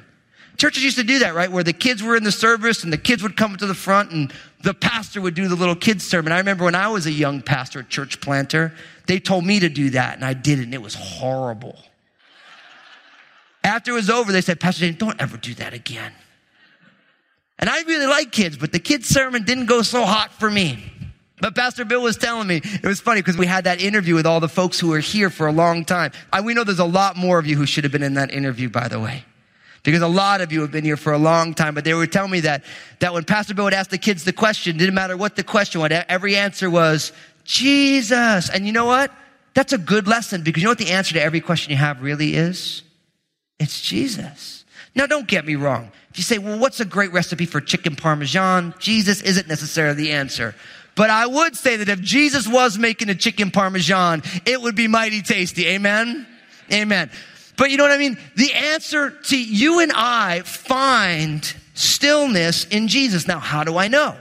Churches 0.58 0.84
used 0.84 0.98
to 0.98 1.04
do 1.04 1.20
that, 1.20 1.36
right? 1.36 1.52
Where 1.52 1.64
the 1.64 1.74
kids 1.74 2.02
were 2.02 2.16
in 2.16 2.24
the 2.24 2.32
service 2.32 2.84
and 2.84 2.94
the 2.94 2.98
kids 2.98 3.22
would 3.22 3.36
come 3.36 3.58
to 3.58 3.66
the 3.66 3.74
front 3.74 4.12
and 4.12 4.32
the 4.64 4.74
pastor 4.74 5.20
would 5.20 5.34
do 5.34 5.50
the 5.50 5.56
little 5.56 5.76
kids 5.76 6.06
sermon. 6.06 6.32
I 6.32 6.38
remember 6.38 6.64
when 6.64 6.76
I 6.76 6.88
was 6.88 7.06
a 7.06 7.12
young 7.12 7.42
pastor, 7.42 7.84
church 7.84 8.22
planter, 8.22 8.74
they 9.08 9.20
told 9.20 9.46
me 9.46 9.60
to 9.60 9.68
do 9.68 9.90
that 9.92 10.16
and 10.16 10.24
I 10.24 10.34
did 10.34 10.60
it 10.60 10.64
and 10.64 10.74
it 10.74 10.82
was 10.82 10.96
horrible. 10.96 11.78
After 13.64 13.92
it 13.92 13.96
was 13.96 14.10
over, 14.10 14.32
they 14.32 14.42
said, 14.42 14.60
Pastor 14.60 14.90
don't 14.92 15.20
ever 15.20 15.38
do 15.38 15.54
that 15.56 15.74
again. 15.74 16.14
And 17.58 17.70
I 17.70 17.82
really 17.84 18.08
like 18.08 18.32
kids, 18.32 18.58
but 18.58 18.72
the 18.72 18.80
kids 18.80 19.08
sermon 19.08 19.44
didn't 19.44 19.68
go 19.68 19.82
so 19.82 20.06
hot 20.06 20.32
for 20.34 20.50
me. 20.52 20.92
But 21.42 21.54
Pastor 21.56 21.86
Bill 21.86 22.02
was 22.02 22.18
telling 22.18 22.48
me, 22.48 22.62
it 22.64 22.86
was 22.86 23.00
funny 23.00 23.22
because 23.22 23.38
we 23.38 23.46
had 23.46 23.66
that 23.66 23.82
interview 23.82 24.16
with 24.16 24.26
all 24.26 24.40
the 24.40 24.50
folks 24.50 24.80
who 24.80 24.90
were 24.90 25.00
here 25.00 25.30
for 25.30 25.48
a 25.48 25.52
long 25.52 25.86
time. 25.86 26.12
And 26.32 26.46
we 26.46 26.54
know 26.54 26.64
there's 26.64 26.80
a 26.80 26.86
lot 26.86 27.18
more 27.18 27.40
of 27.40 27.46
you 27.46 27.58
who 27.58 27.66
should 27.66 27.84
have 27.84 27.92
been 27.92 28.04
in 28.04 28.14
that 28.16 28.32
interview, 28.32 28.70
by 28.70 28.88
the 28.88 29.00
way. 29.00 29.26
Because 29.84 30.02
a 30.02 30.08
lot 30.08 30.42
of 30.42 30.52
you 30.52 30.62
have 30.62 30.72
been 30.72 30.84
here 30.84 30.98
for 30.98 31.14
a 31.14 31.18
long 31.18 31.54
time, 31.54 31.76
but 31.76 31.84
they 31.84 31.94
were 31.94 32.08
telling 32.08 32.32
me 32.32 32.40
that, 32.42 32.64
that 33.00 33.14
when 33.14 33.24
Pastor 33.24 33.54
Bill 33.54 33.66
would 33.66 33.74
ask 33.74 33.90
the 33.90 33.98
kids 33.98 34.24
the 34.24 34.34
question, 34.34 34.78
didn't 34.78 34.96
matter 34.96 35.16
what 35.16 35.36
the 35.36 35.44
question 35.44 35.82
was, 35.82 35.92
every 36.10 36.36
answer 36.36 36.70
was, 36.70 37.12
Jesus. 37.44 38.50
And 38.50 38.66
you 38.66 38.72
know 38.72 38.86
what? 38.86 39.12
That's 39.54 39.74
a 39.74 39.78
good 39.78 40.08
lesson 40.08 40.42
because 40.42 40.62
you 40.62 40.66
know 40.66 40.72
what 40.72 40.80
the 40.80 40.92
answer 40.92 41.14
to 41.14 41.22
every 41.22 41.40
question 41.40 41.72
you 41.72 41.78
have 41.78 42.02
really 42.02 42.34
is? 42.34 42.82
It's 43.60 43.80
Jesus. 43.82 44.66
Now 44.96 45.06
don't 45.06 45.28
get 45.28 45.46
me 45.46 45.56
wrong. 45.56 45.92
You 46.16 46.24
say, 46.24 46.38
well, 46.38 46.58
what's 46.58 46.80
a 46.80 46.86
great 46.86 47.12
recipe 47.12 47.46
for 47.46 47.62
chicken 47.62 47.96
parmesan? 47.96 48.74
Jesus 48.80 49.22
isn't 49.22 49.48
necessarily 49.48 49.96
the 49.96 50.12
answer. 50.12 50.56
But 50.96 51.10
I 51.10 51.28
would 51.28 51.56
say 51.56 51.78
that 51.78 51.90
if 51.90 52.00
Jesus 52.02 52.48
was 52.48 52.78
making 52.78 53.10
a 53.10 53.16
chicken 53.16 53.52
parmesan, 53.52 54.24
it 54.46 54.62
would 54.62 54.76
be 54.76 54.88
mighty 54.88 55.22
tasty. 55.22 55.68
Amen? 55.68 56.26
Amen. 56.72 57.12
But 57.58 57.70
you 57.70 57.78
know 57.78 57.84
what 57.84 57.92
I 57.92 57.98
mean? 57.98 58.18
The 58.36 58.54
answer 58.54 59.12
to 59.12 59.38
you 59.38 59.80
and 59.82 59.92
I 59.94 60.42
find 60.42 61.54
stillness 61.74 62.66
in 62.66 62.88
Jesus. 62.88 63.28
Now, 63.28 63.40
how 63.40 63.64
do 63.64 63.78
I 63.78 63.90
know? 63.90 64.16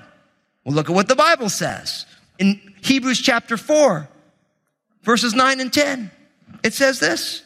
Well, 0.64 0.74
look 0.74 0.90
at 0.90 0.94
what 0.94 1.08
the 1.08 1.16
Bible 1.16 1.48
says. 1.48 2.06
In 2.38 2.60
Hebrews 2.82 3.20
chapter 3.20 3.56
4, 3.56 4.08
verses 5.02 5.34
9 5.34 5.60
and 5.60 5.72
10, 5.72 6.10
it 6.64 6.74
says 6.74 6.98
this. 6.98 7.42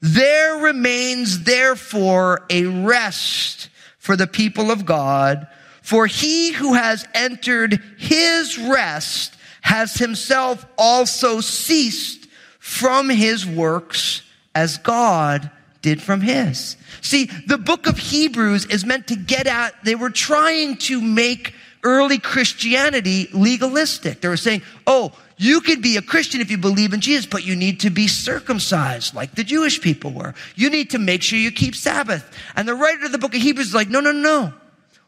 There 0.00 0.58
remains 0.58 1.42
therefore 1.42 2.46
a 2.48 2.64
rest 2.66 3.68
for 4.00 4.16
the 4.16 4.26
people 4.26 4.72
of 4.72 4.84
God, 4.84 5.46
for 5.82 6.06
he 6.06 6.52
who 6.52 6.74
has 6.74 7.06
entered 7.14 7.80
his 7.98 8.58
rest 8.58 9.36
has 9.60 9.94
himself 9.94 10.66
also 10.76 11.40
ceased 11.40 12.26
from 12.58 13.08
his 13.08 13.46
works 13.46 14.22
as 14.54 14.78
God 14.78 15.50
did 15.82 16.02
from 16.02 16.20
his. 16.20 16.76
See, 17.02 17.26
the 17.46 17.58
book 17.58 17.86
of 17.86 17.98
Hebrews 17.98 18.66
is 18.66 18.84
meant 18.84 19.06
to 19.08 19.16
get 19.16 19.46
at, 19.46 19.74
they 19.84 19.94
were 19.94 20.10
trying 20.10 20.76
to 20.78 21.00
make 21.00 21.54
early 21.82 22.18
Christianity 22.18 23.28
legalistic. 23.32 24.20
They 24.20 24.28
were 24.28 24.36
saying, 24.36 24.62
oh, 24.86 25.12
you 25.40 25.62
could 25.62 25.80
be 25.80 25.96
a 25.96 26.02
Christian 26.02 26.42
if 26.42 26.50
you 26.50 26.58
believe 26.58 26.92
in 26.92 27.00
Jesus, 27.00 27.24
but 27.24 27.46
you 27.46 27.56
need 27.56 27.80
to 27.80 27.88
be 27.88 28.08
circumcised 28.08 29.14
like 29.14 29.34
the 29.34 29.42
Jewish 29.42 29.80
people 29.80 30.10
were. 30.10 30.34
You 30.54 30.68
need 30.68 30.90
to 30.90 30.98
make 30.98 31.22
sure 31.22 31.38
you 31.38 31.50
keep 31.50 31.74
Sabbath. 31.74 32.30
And 32.56 32.68
the 32.68 32.74
writer 32.74 33.06
of 33.06 33.12
the 33.12 33.16
book 33.16 33.34
of 33.34 33.40
Hebrews 33.40 33.68
is 33.68 33.74
like, 33.74 33.88
no, 33.88 34.00
no, 34.00 34.12
no. 34.12 34.52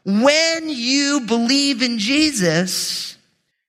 When 0.03 0.69
you 0.69 1.21
believe 1.27 1.83
in 1.83 1.99
Jesus, 1.99 3.15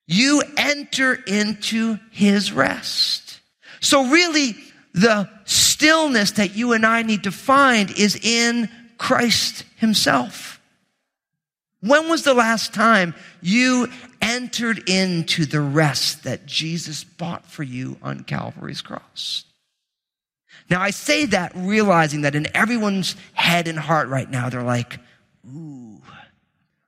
you 0.06 0.42
enter 0.56 1.12
into 1.26 1.98
his 2.10 2.50
rest. 2.50 3.40
So 3.80 4.06
really, 4.06 4.56
the 4.94 5.28
stillness 5.44 6.30
that 6.32 6.56
you 6.56 6.72
and 6.72 6.86
I 6.86 7.02
need 7.02 7.24
to 7.24 7.30
find 7.30 7.90
is 7.90 8.16
in 8.16 8.70
Christ 8.96 9.64
himself. 9.76 10.53
When 11.84 12.08
was 12.08 12.22
the 12.22 12.32
last 12.32 12.72
time 12.72 13.14
you 13.42 13.88
entered 14.22 14.88
into 14.88 15.44
the 15.44 15.60
rest 15.60 16.24
that 16.24 16.46
Jesus 16.46 17.04
bought 17.04 17.44
for 17.44 17.62
you 17.62 17.98
on 18.02 18.24
Calvary's 18.24 18.80
cross? 18.80 19.44
Now, 20.70 20.80
I 20.80 20.90
say 20.90 21.26
that 21.26 21.52
realizing 21.54 22.22
that 22.22 22.34
in 22.34 22.46
everyone's 22.56 23.16
head 23.34 23.68
and 23.68 23.78
heart 23.78 24.08
right 24.08 24.30
now, 24.30 24.48
they're 24.48 24.62
like, 24.62 24.98
ooh, 25.46 25.93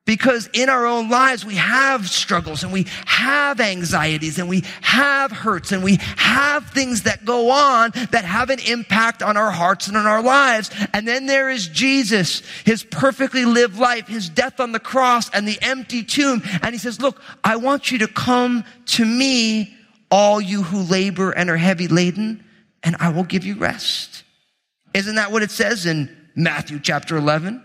Because 0.06 0.48
in 0.52 0.68
our 0.68 0.86
own 0.86 1.10
lives, 1.10 1.44
we 1.44 1.56
have 1.56 2.08
struggles 2.08 2.62
and 2.62 2.72
we 2.72 2.86
have 3.06 3.60
anxieties 3.60 4.38
and 4.38 4.48
we 4.48 4.62
have 4.80 5.32
hurts 5.32 5.72
and 5.72 5.82
we 5.82 5.98
have 6.16 6.70
things 6.70 7.02
that 7.02 7.25
go 7.25 7.50
on 7.50 7.90
that 8.12 8.25
have 8.25 8.48
an 8.50 8.60
impact 8.60 9.20
on 9.20 9.36
our 9.36 9.50
hearts 9.50 9.88
and 9.88 9.96
on 9.96 10.06
our 10.06 10.22
lives. 10.22 10.70
And 10.92 11.08
then 11.08 11.26
there 11.26 11.50
is 11.50 11.66
Jesus, 11.66 12.42
his 12.64 12.84
perfectly 12.84 13.44
lived 13.44 13.80
life, 13.80 14.06
his 14.06 14.28
death 14.28 14.60
on 14.60 14.70
the 14.70 14.78
cross 14.78 15.28
and 15.30 15.46
the 15.46 15.58
empty 15.60 16.04
tomb. 16.04 16.40
And 16.62 16.72
he 16.72 16.78
says, 16.78 17.00
look, 17.00 17.20
I 17.42 17.56
want 17.56 17.90
you 17.90 17.98
to 17.98 18.08
come 18.08 18.64
to 18.86 19.04
me, 19.04 19.75
all 20.08 20.40
you 20.40 20.62
who 20.62 20.82
labor 20.82 21.32
and 21.32 21.50
are 21.50 21.56
heavy 21.56 21.88
laden, 21.88 22.44
and 22.84 22.94
I 23.00 23.08
will 23.08 23.25
give 23.25 23.44
you 23.44 23.56
rest. 23.56 24.22
Isn't 24.94 25.16
that 25.16 25.32
what 25.32 25.42
it 25.42 25.50
says 25.50 25.84
in 25.84 26.16
Matthew 26.36 26.78
chapter 26.78 27.16
11? 27.16 27.64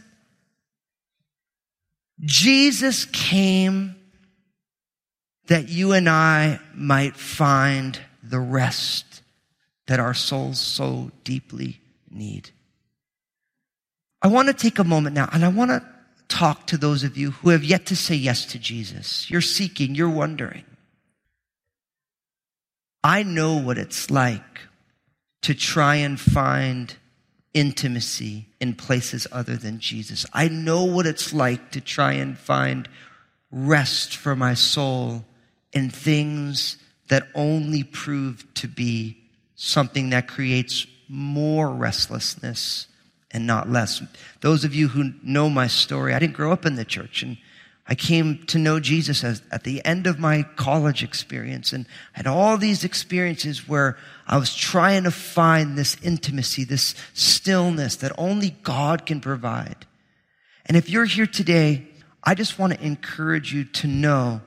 Jesus 2.23 3.05
came 3.05 3.95
that 5.47 5.69
you 5.69 5.93
and 5.93 6.07
I 6.07 6.59
might 6.75 7.15
find 7.15 7.99
the 8.23 8.39
rest 8.39 9.23
that 9.87 9.99
our 9.99 10.13
souls 10.13 10.59
so 10.59 11.11
deeply 11.23 11.81
need. 12.09 12.51
I 14.21 14.27
want 14.27 14.47
to 14.47 14.53
take 14.53 14.79
a 14.79 14.83
moment 14.83 15.15
now 15.15 15.27
and 15.33 15.43
I 15.43 15.47
want 15.47 15.71
to 15.71 15.83
talk 16.27 16.67
to 16.67 16.77
those 16.77 17.03
of 17.03 17.17
you 17.17 17.31
who 17.31 17.49
have 17.49 17.63
yet 17.63 17.87
to 17.87 17.95
say 17.95 18.15
yes 18.15 18.45
to 18.45 18.59
Jesus. 18.59 19.29
You're 19.29 19.41
seeking, 19.41 19.95
you're 19.95 20.09
wondering. 20.09 20.63
I 23.03 23.23
know 23.23 23.57
what 23.57 23.77
it's 23.77 24.11
like 24.11 24.61
to 25.41 25.55
try 25.55 25.95
and 25.95 26.19
find 26.19 26.95
intimacy 27.53 28.47
in 28.59 28.73
places 28.73 29.27
other 29.31 29.55
than 29.55 29.79
Jesus. 29.79 30.25
I 30.33 30.47
know 30.47 30.85
what 30.85 31.05
it's 31.05 31.33
like 31.33 31.71
to 31.71 31.81
try 31.81 32.13
and 32.13 32.37
find 32.37 32.87
rest 33.51 34.15
for 34.15 34.35
my 34.35 34.53
soul 34.53 35.25
in 35.73 35.89
things 35.89 36.77
that 37.09 37.27
only 37.35 37.83
prove 37.83 38.45
to 38.55 38.67
be 38.67 39.17
something 39.55 40.09
that 40.11 40.27
creates 40.27 40.87
more 41.09 41.69
restlessness 41.69 42.87
and 43.31 43.45
not 43.45 43.69
less. 43.69 44.01
Those 44.39 44.63
of 44.63 44.73
you 44.73 44.87
who 44.89 45.13
know 45.21 45.49
my 45.49 45.67
story, 45.67 46.13
I 46.13 46.19
didn't 46.19 46.35
grow 46.35 46.51
up 46.51 46.65
in 46.65 46.75
the 46.75 46.85
church 46.85 47.21
and 47.21 47.37
I 47.91 47.95
came 47.95 48.45
to 48.45 48.57
know 48.57 48.79
Jesus 48.79 49.21
as, 49.21 49.41
at 49.51 49.65
the 49.65 49.83
end 49.83 50.07
of 50.07 50.17
my 50.17 50.43
college 50.55 51.03
experience 51.03 51.73
and 51.73 51.85
had 52.13 52.25
all 52.25 52.57
these 52.57 52.85
experiences 52.85 53.67
where 53.67 53.97
I 54.25 54.37
was 54.37 54.55
trying 54.55 55.03
to 55.03 55.11
find 55.11 55.77
this 55.77 55.97
intimacy, 56.01 56.63
this 56.63 56.95
stillness 57.13 57.97
that 57.97 58.13
only 58.17 58.51
God 58.63 59.05
can 59.05 59.19
provide. 59.19 59.85
And 60.65 60.77
if 60.77 60.89
you're 60.89 61.03
here 61.03 61.27
today, 61.27 61.85
I 62.23 62.33
just 62.33 62.57
want 62.57 62.71
to 62.71 62.81
encourage 62.81 63.53
you 63.53 63.65
to 63.65 63.87
know 63.87 64.39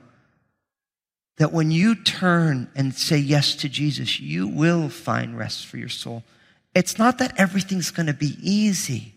that 1.37 1.53
when 1.53 1.71
you 1.71 1.97
turn 1.97 2.71
and 2.75 2.95
say 2.95 3.19
yes 3.19 3.57
to 3.57 3.69
Jesus, 3.69 4.19
you 4.19 4.49
will 4.49 4.89
find 4.89 5.37
rest 5.37 5.67
for 5.67 5.77
your 5.77 5.91
soul. 5.91 6.25
It's 6.75 6.97
not 6.97 7.19
that 7.19 7.39
everything's 7.39 7.91
going 7.91 8.07
to 8.07 8.15
be 8.15 8.39
easy. 8.41 9.14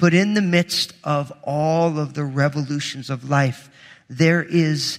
But 0.00 0.14
in 0.14 0.34
the 0.34 0.42
midst 0.42 0.94
of 1.04 1.30
all 1.42 1.98
of 1.98 2.14
the 2.14 2.24
revolutions 2.24 3.10
of 3.10 3.28
life, 3.28 3.70
there 4.08 4.42
is, 4.42 4.98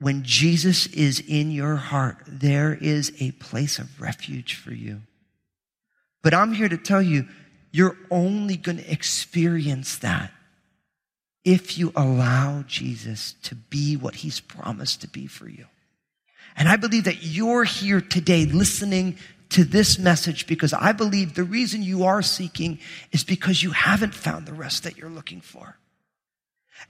when 0.00 0.24
Jesus 0.24 0.86
is 0.86 1.20
in 1.20 1.50
your 1.50 1.76
heart, 1.76 2.16
there 2.26 2.74
is 2.74 3.12
a 3.20 3.32
place 3.32 3.78
of 3.78 4.00
refuge 4.00 4.54
for 4.54 4.72
you. 4.72 5.02
But 6.22 6.34
I'm 6.34 6.54
here 6.54 6.68
to 6.68 6.78
tell 6.78 7.02
you, 7.02 7.28
you're 7.72 7.98
only 8.10 8.56
going 8.56 8.78
to 8.78 8.90
experience 8.90 9.98
that 9.98 10.32
if 11.44 11.78
you 11.78 11.92
allow 11.94 12.64
Jesus 12.66 13.34
to 13.42 13.54
be 13.54 13.96
what 13.96 14.16
he's 14.16 14.40
promised 14.40 15.02
to 15.02 15.08
be 15.08 15.26
for 15.26 15.48
you. 15.48 15.66
And 16.56 16.68
I 16.68 16.76
believe 16.76 17.04
that 17.04 17.22
you're 17.22 17.64
here 17.64 18.00
today 18.00 18.46
listening 18.46 19.18
to 19.50 19.64
this 19.64 19.98
message 19.98 20.46
because 20.46 20.72
I 20.72 20.92
believe 20.92 21.34
the 21.34 21.44
reason 21.44 21.82
you 21.82 22.04
are 22.04 22.22
seeking 22.22 22.78
is 23.12 23.24
because 23.24 23.62
you 23.62 23.70
haven't 23.70 24.14
found 24.14 24.46
the 24.46 24.52
rest 24.52 24.82
that 24.84 24.96
you're 24.96 25.10
looking 25.10 25.40
for. 25.40 25.78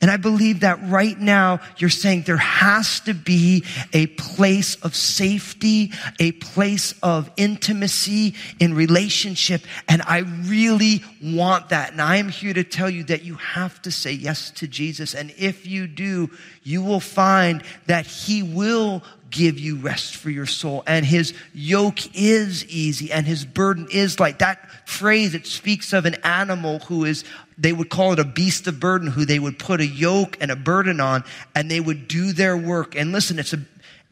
And 0.01 0.11
I 0.11 0.18
believe 0.18 0.61
that 0.61 0.79
right 0.90 1.18
now 1.18 1.61
you're 1.79 1.88
saying 1.88 2.22
there 2.22 2.37
has 2.37 3.01
to 3.01 3.14
be 3.14 3.64
a 3.94 4.07
place 4.09 4.77
of 4.77 4.94
safety, 4.94 5.92
a 6.20 6.33
place 6.33 6.94
of 7.03 7.31
intimacy 7.38 8.35
in 8.61 8.75
relationship. 8.75 9.62
And 9.88 10.03
I 10.03 10.18
really 10.18 11.03
want 11.22 11.70
that. 11.70 11.92
And 11.92 12.03
I 12.03 12.16
am 12.16 12.29
here 12.29 12.53
to 12.53 12.64
tell 12.64 12.90
you 12.90 13.05
that 13.05 13.25
you 13.25 13.37
have 13.37 13.81
to 13.83 13.90
say 13.90 14.12
yes 14.12 14.51
to 14.53 14.68
Jesus. 14.68 15.14
And 15.14 15.33
if 15.38 15.66
you 15.66 15.87
do, 15.87 16.31
you 16.62 16.83
will 16.83 17.01
find 17.01 17.62
that 17.87 18.07
he 18.07 18.42
will 18.42 19.03
give 19.31 19.59
you 19.59 19.77
rest 19.77 20.16
for 20.16 20.31
your 20.31 20.46
soul. 20.46 20.83
And 20.87 21.05
his 21.05 21.33
yoke 21.55 22.14
is 22.14 22.64
easy 22.66 23.12
and 23.12 23.27
his 23.27 23.44
burden 23.44 23.88
is 23.90 24.20
light. 24.20 24.38
That 24.38 24.88
phrase, 24.88 25.35
it 25.35 25.46
speaks 25.46 25.92
of 25.92 26.07
an 26.07 26.14
animal 26.22 26.81
who 26.81 27.05
is, 27.05 27.25
they 27.59 27.73
would 27.73 27.88
call 27.88 28.12
it 28.12 28.19
a 28.19 28.25
beast 28.25 28.66
of 28.66 28.79
burden, 28.79 29.09
who 29.09 29.25
they 29.25 29.38
would 29.38 29.59
put 29.59 29.81
a 29.81 29.87
yoke 29.87 30.37
and 30.40 30.51
a 30.51 30.57
burden 30.57 31.01
on 31.01 31.25
and 31.55 31.71
they 31.71 31.81
would 31.81 32.07
do 32.09 32.33
their 32.33 32.57
work. 32.57 32.95
And 32.95 33.12
listen, 33.12 33.38
it's 33.38 33.53
a, 33.53 33.61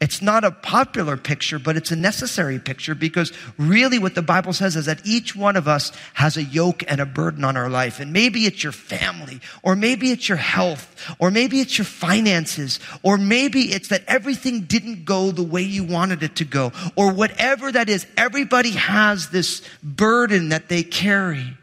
it's 0.01 0.21
not 0.21 0.43
a 0.43 0.51
popular 0.51 1.15
picture, 1.15 1.57
but 1.57 1.77
it's 1.77 1.91
a 1.91 1.95
necessary 1.95 2.59
picture 2.59 2.95
because 2.95 3.31
really 3.57 3.97
what 3.97 4.13
the 4.13 4.21
Bible 4.21 4.51
says 4.51 4.75
is 4.75 4.87
that 4.87 4.99
each 5.05 5.35
one 5.35 5.55
of 5.55 5.67
us 5.67 5.91
has 6.15 6.35
a 6.35 6.43
yoke 6.43 6.83
and 6.87 6.99
a 6.99 7.05
burden 7.05 7.45
on 7.45 7.55
our 7.55 7.69
life. 7.69 7.99
And 7.99 8.11
maybe 8.11 8.45
it's 8.45 8.61
your 8.61 8.73
family, 8.73 9.39
or 9.63 9.75
maybe 9.75 10.11
it's 10.11 10.27
your 10.27 10.37
health, 10.37 11.15
or 11.17 11.31
maybe 11.31 11.61
it's 11.61 11.77
your 11.77 11.85
finances, 11.85 12.79
or 13.03 13.17
maybe 13.17 13.71
it's 13.71 13.87
that 13.87 14.03
everything 14.07 14.61
didn't 14.61 15.05
go 15.05 15.31
the 15.31 15.43
way 15.43 15.61
you 15.61 15.85
wanted 15.85 16.23
it 16.23 16.35
to 16.37 16.45
go, 16.45 16.73
or 16.95 17.13
whatever 17.13 17.71
that 17.71 17.87
is. 17.87 18.05
Everybody 18.17 18.71
has 18.71 19.29
this 19.29 19.61
burden 19.81 20.49
that 20.49 20.67
they 20.67 20.83
carry. 20.83 21.55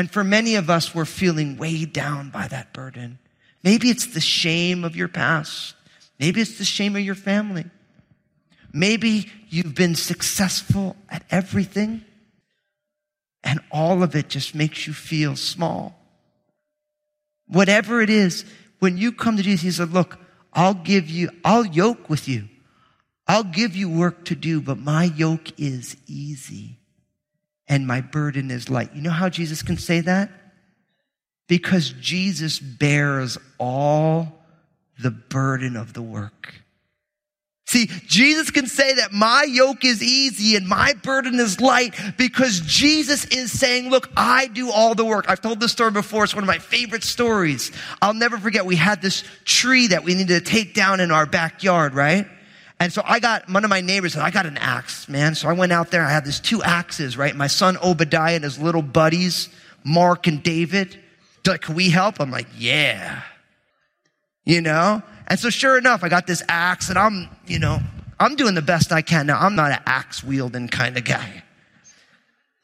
And 0.00 0.10
for 0.10 0.24
many 0.24 0.54
of 0.54 0.70
us, 0.70 0.94
we're 0.94 1.04
feeling 1.04 1.58
weighed 1.58 1.92
down 1.92 2.30
by 2.30 2.48
that 2.48 2.72
burden. 2.72 3.18
Maybe 3.62 3.90
it's 3.90 4.06
the 4.06 4.18
shame 4.18 4.82
of 4.82 4.96
your 4.96 5.08
past. 5.08 5.74
Maybe 6.18 6.40
it's 6.40 6.56
the 6.56 6.64
shame 6.64 6.96
of 6.96 7.02
your 7.02 7.14
family. 7.14 7.66
Maybe 8.72 9.30
you've 9.50 9.74
been 9.74 9.94
successful 9.94 10.96
at 11.10 11.22
everything 11.30 12.02
and 13.44 13.60
all 13.70 14.02
of 14.02 14.16
it 14.16 14.30
just 14.30 14.54
makes 14.54 14.86
you 14.86 14.94
feel 14.94 15.36
small. 15.36 16.00
Whatever 17.46 18.00
it 18.00 18.08
is, 18.08 18.46
when 18.78 18.96
you 18.96 19.12
come 19.12 19.36
to 19.36 19.42
Jesus, 19.42 19.60
he 19.60 19.70
said, 19.70 19.92
look, 19.92 20.18
I'll 20.54 20.72
give 20.72 21.10
you, 21.10 21.28
I'll 21.44 21.66
yoke 21.66 22.08
with 22.08 22.26
you. 22.26 22.48
I'll 23.28 23.44
give 23.44 23.76
you 23.76 23.90
work 23.90 24.24
to 24.24 24.34
do, 24.34 24.62
but 24.62 24.78
my 24.78 25.04
yoke 25.04 25.60
is 25.60 25.98
easy 26.06 26.79
and 27.70 27.86
my 27.86 28.00
burden 28.00 28.50
is 28.50 28.68
light. 28.68 28.90
You 28.94 29.00
know 29.00 29.10
how 29.10 29.28
Jesus 29.30 29.62
can 29.62 29.78
say 29.78 30.00
that? 30.00 30.30
Because 31.48 31.90
Jesus 32.00 32.58
bears 32.58 33.38
all 33.58 34.42
the 34.98 35.12
burden 35.12 35.76
of 35.76 35.94
the 35.94 36.02
work. 36.02 36.54
See, 37.66 37.86
Jesus 38.08 38.50
can 38.50 38.66
say 38.66 38.94
that 38.94 39.12
my 39.12 39.44
yoke 39.44 39.84
is 39.84 40.02
easy 40.02 40.56
and 40.56 40.66
my 40.66 40.94
burden 41.04 41.38
is 41.38 41.60
light 41.60 41.94
because 42.18 42.58
Jesus 42.62 43.24
is 43.26 43.56
saying, 43.56 43.90
look, 43.90 44.10
I 44.16 44.48
do 44.48 44.72
all 44.72 44.96
the 44.96 45.04
work. 45.04 45.26
I've 45.28 45.40
told 45.40 45.60
this 45.60 45.70
story 45.70 45.92
before. 45.92 46.24
It's 46.24 46.34
one 46.34 46.42
of 46.42 46.48
my 46.48 46.58
favorite 46.58 47.04
stories. 47.04 47.70
I'll 48.02 48.14
never 48.14 48.38
forget. 48.38 48.66
We 48.66 48.74
had 48.74 49.00
this 49.00 49.22
tree 49.44 49.86
that 49.88 50.02
we 50.02 50.16
needed 50.16 50.44
to 50.44 50.50
take 50.50 50.74
down 50.74 50.98
in 50.98 51.12
our 51.12 51.26
backyard, 51.26 51.94
right? 51.94 52.26
And 52.80 52.92
so 52.92 53.02
I 53.04 53.20
got, 53.20 53.48
one 53.48 53.62
of 53.62 53.70
my 53.70 53.82
neighbors 53.82 54.14
said, 54.14 54.22
I 54.22 54.30
got 54.30 54.46
an 54.46 54.56
axe, 54.56 55.08
man. 55.08 55.34
So 55.34 55.48
I 55.48 55.52
went 55.52 55.70
out 55.70 55.90
there. 55.90 56.02
I 56.02 56.10
had 56.10 56.24
these 56.24 56.40
two 56.40 56.62
axes, 56.62 57.16
right? 57.16 57.36
My 57.36 57.46
son 57.46 57.76
Obadiah 57.76 58.34
and 58.34 58.44
his 58.44 58.58
little 58.58 58.82
buddies, 58.82 59.50
Mark 59.84 60.26
and 60.26 60.42
David. 60.42 60.98
They're 61.44 61.54
like, 61.54 61.60
can 61.60 61.74
we 61.74 61.90
help? 61.90 62.20
I'm 62.20 62.30
like, 62.30 62.48
yeah 62.56 63.22
you 64.44 64.60
know? 64.60 65.02
And 65.28 65.38
so 65.38 65.48
sure 65.50 65.78
enough, 65.78 66.02
I 66.02 66.08
got 66.08 66.26
this 66.26 66.42
axe 66.48 66.88
and 66.88 66.98
I'm, 66.98 67.28
you 67.46 67.58
know, 67.58 67.78
I'm 68.18 68.34
doing 68.34 68.54
the 68.54 68.62
best 68.62 68.92
I 68.92 69.00
can. 69.00 69.26
Now, 69.26 69.38
I'm 69.38 69.54
not 69.54 69.70
an 69.70 69.78
axe 69.86 70.24
wielding 70.24 70.68
kind 70.68 70.96
of 70.98 71.04
guy. 71.04 71.44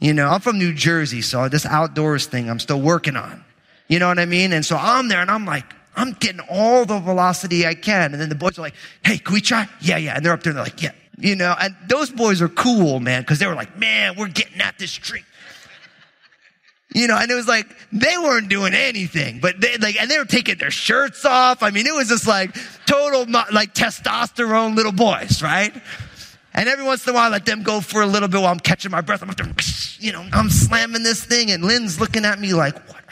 You 0.01 0.13
know, 0.13 0.29
I'm 0.29 0.41
from 0.41 0.59
New 0.59 0.75
Jersey, 0.75 1.23
so 1.23 1.49
this 1.49 1.65
outdoors 1.65 2.27
thing 2.27 2.51
I'm 2.51 2.59
still 2.59 2.81
working 2.81 3.17
on. 3.17 3.45
You 3.89 4.01
know 4.01 4.09
what 4.09 4.19
I 4.19 4.27
mean? 4.27 4.53
And 4.53 4.67
so 4.67 4.77
I'm 4.77 5.09
there 5.09 5.21
and 5.21 5.31
I'm 5.31 5.47
like, 5.47 5.65
I'm 5.97 6.13
getting 6.13 6.41
all 6.51 6.85
the 6.85 6.99
velocity 7.01 7.67
I 7.67 7.75
can. 7.75 8.13
And 8.13 8.21
then 8.21 8.29
the 8.29 8.35
boys 8.35 8.59
are 8.59 8.63
like, 8.63 8.75
hey, 9.03 9.19
can 9.19 9.33
we 9.33 9.41
try? 9.41 9.67
Yeah, 9.81 9.97
yeah. 9.97 10.15
And 10.15 10.25
they're 10.25 10.33
up 10.33 10.43
there 10.43 10.51
and 10.51 10.59
they're 10.59 10.65
like, 10.65 10.83
yeah. 10.83 10.93
You 11.19 11.35
know, 11.35 11.57
and 11.59 11.75
those 11.89 12.11
boys 12.11 12.43
are 12.43 12.49
cool, 12.49 13.01
man, 13.01 13.23
because 13.23 13.39
they 13.39 13.47
were 13.47 13.55
like, 13.55 13.79
man, 13.79 14.17
we're 14.19 14.29
getting 14.29 14.61
at 14.61 14.79
this 14.79 14.93
tree. 14.93 15.23
You 16.95 17.07
know, 17.07 17.17
and 17.17 17.31
it 17.31 17.35
was 17.35 17.49
like, 17.49 17.67
they 17.93 18.17
weren't 18.19 18.49
doing 18.49 18.75
anything, 18.75 19.41
but 19.41 19.61
they 19.61 19.77
like, 19.79 20.01
and 20.01 20.11
they 20.11 20.19
were 20.19 20.25
taking 20.25 20.57
their 20.59 20.71
shirts 20.71 21.25
off. 21.25 21.63
I 21.63 21.71
mean, 21.71 21.87
it 21.87 21.95
was 21.95 22.09
just 22.09 22.27
like 22.27 22.55
total, 22.87 23.27
like 23.53 23.75
testosterone 23.75 24.77
little 24.77 24.93
boys, 24.93 25.43
right? 25.43 25.75
And 26.55 26.69
every 26.69 26.85
once 26.85 27.07
in 27.07 27.13
a 27.13 27.15
while, 27.15 27.29
I 27.29 27.29
let 27.29 27.45
them 27.45 27.63
go 27.63 27.81
for 27.81 28.03
a 28.03 28.07
little 28.07 28.29
bit 28.29 28.41
while 28.41 28.51
I'm 28.51 28.61
catching 28.61 28.91
my 28.91 29.01
breath. 29.01 29.23
I'm 29.23 29.31
up 29.31 29.37
there, 29.37 29.53
you 29.99 30.13
know, 30.13 30.27
I'm 30.33 30.49
slamming 30.49 31.03
this 31.03 31.25
thing 31.25 31.51
and 31.51 31.65
Lynn's 31.65 32.01
looking 32.01 32.25
at 32.25 32.39
me 32.39 32.55
like, 32.55 32.75
what? 32.89 33.06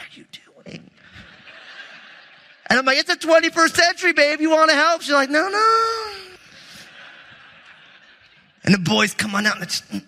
And 2.67 2.79
I'm 2.79 2.85
like, 2.85 2.97
it's 2.97 3.13
the 3.13 3.27
21st 3.27 3.75
century, 3.75 4.13
babe. 4.13 4.41
You 4.41 4.49
want 4.49 4.71
to 4.71 4.75
help? 4.75 5.01
She's 5.01 5.13
like, 5.13 5.29
no, 5.29 5.47
no. 5.47 6.11
And 8.63 8.73
the 8.73 8.79
boys 8.79 9.13
come 9.13 9.35
on 9.35 9.45
out 9.45 9.57
and, 9.61 10.01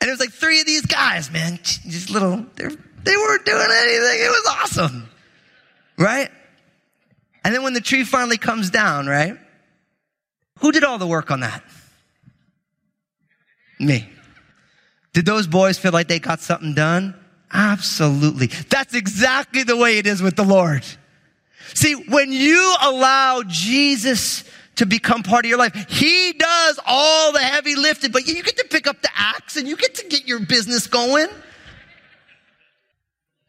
and 0.00 0.08
it 0.08 0.10
was 0.10 0.20
like 0.20 0.30
three 0.30 0.60
of 0.60 0.66
these 0.66 0.84
guys, 0.84 1.30
man, 1.30 1.58
just 1.62 2.10
little, 2.10 2.44
they 2.54 3.16
weren't 3.16 3.46
doing 3.46 3.68
anything. 3.70 4.20
It 4.20 4.30
was 4.30 4.56
awesome. 4.60 5.08
Right? 5.98 6.30
And 7.42 7.54
then 7.54 7.62
when 7.62 7.72
the 7.72 7.80
tree 7.80 8.04
finally 8.04 8.36
comes 8.36 8.70
down, 8.70 9.06
right? 9.06 9.38
Who 10.58 10.72
did 10.72 10.84
all 10.84 10.98
the 10.98 11.06
work 11.06 11.30
on 11.30 11.40
that? 11.40 11.64
Me. 13.78 14.08
Did 15.14 15.24
those 15.24 15.46
boys 15.46 15.78
feel 15.78 15.92
like 15.92 16.08
they 16.08 16.18
got 16.18 16.40
something 16.40 16.74
done? 16.74 17.14
Absolutely. 17.52 18.46
That's 18.46 18.94
exactly 18.94 19.62
the 19.62 19.76
way 19.76 19.98
it 19.98 20.06
is 20.06 20.22
with 20.22 20.36
the 20.36 20.44
Lord. 20.44 20.84
See, 21.74 21.94
when 21.94 22.32
you 22.32 22.74
allow 22.82 23.42
Jesus 23.46 24.44
to 24.80 24.86
become 24.86 25.22
part 25.22 25.44
of 25.44 25.48
your 25.50 25.58
life. 25.58 25.74
He 25.90 26.32
does 26.32 26.80
all 26.86 27.32
the 27.32 27.40
heavy 27.40 27.76
lifting, 27.76 28.12
but 28.12 28.26
you 28.26 28.42
get 28.42 28.56
to 28.56 28.66
pick 28.70 28.86
up 28.86 29.02
the 29.02 29.10
axe 29.14 29.58
and 29.58 29.68
you 29.68 29.76
get 29.76 29.96
to 29.96 30.08
get 30.08 30.26
your 30.26 30.40
business 30.40 30.86
going. 30.86 31.28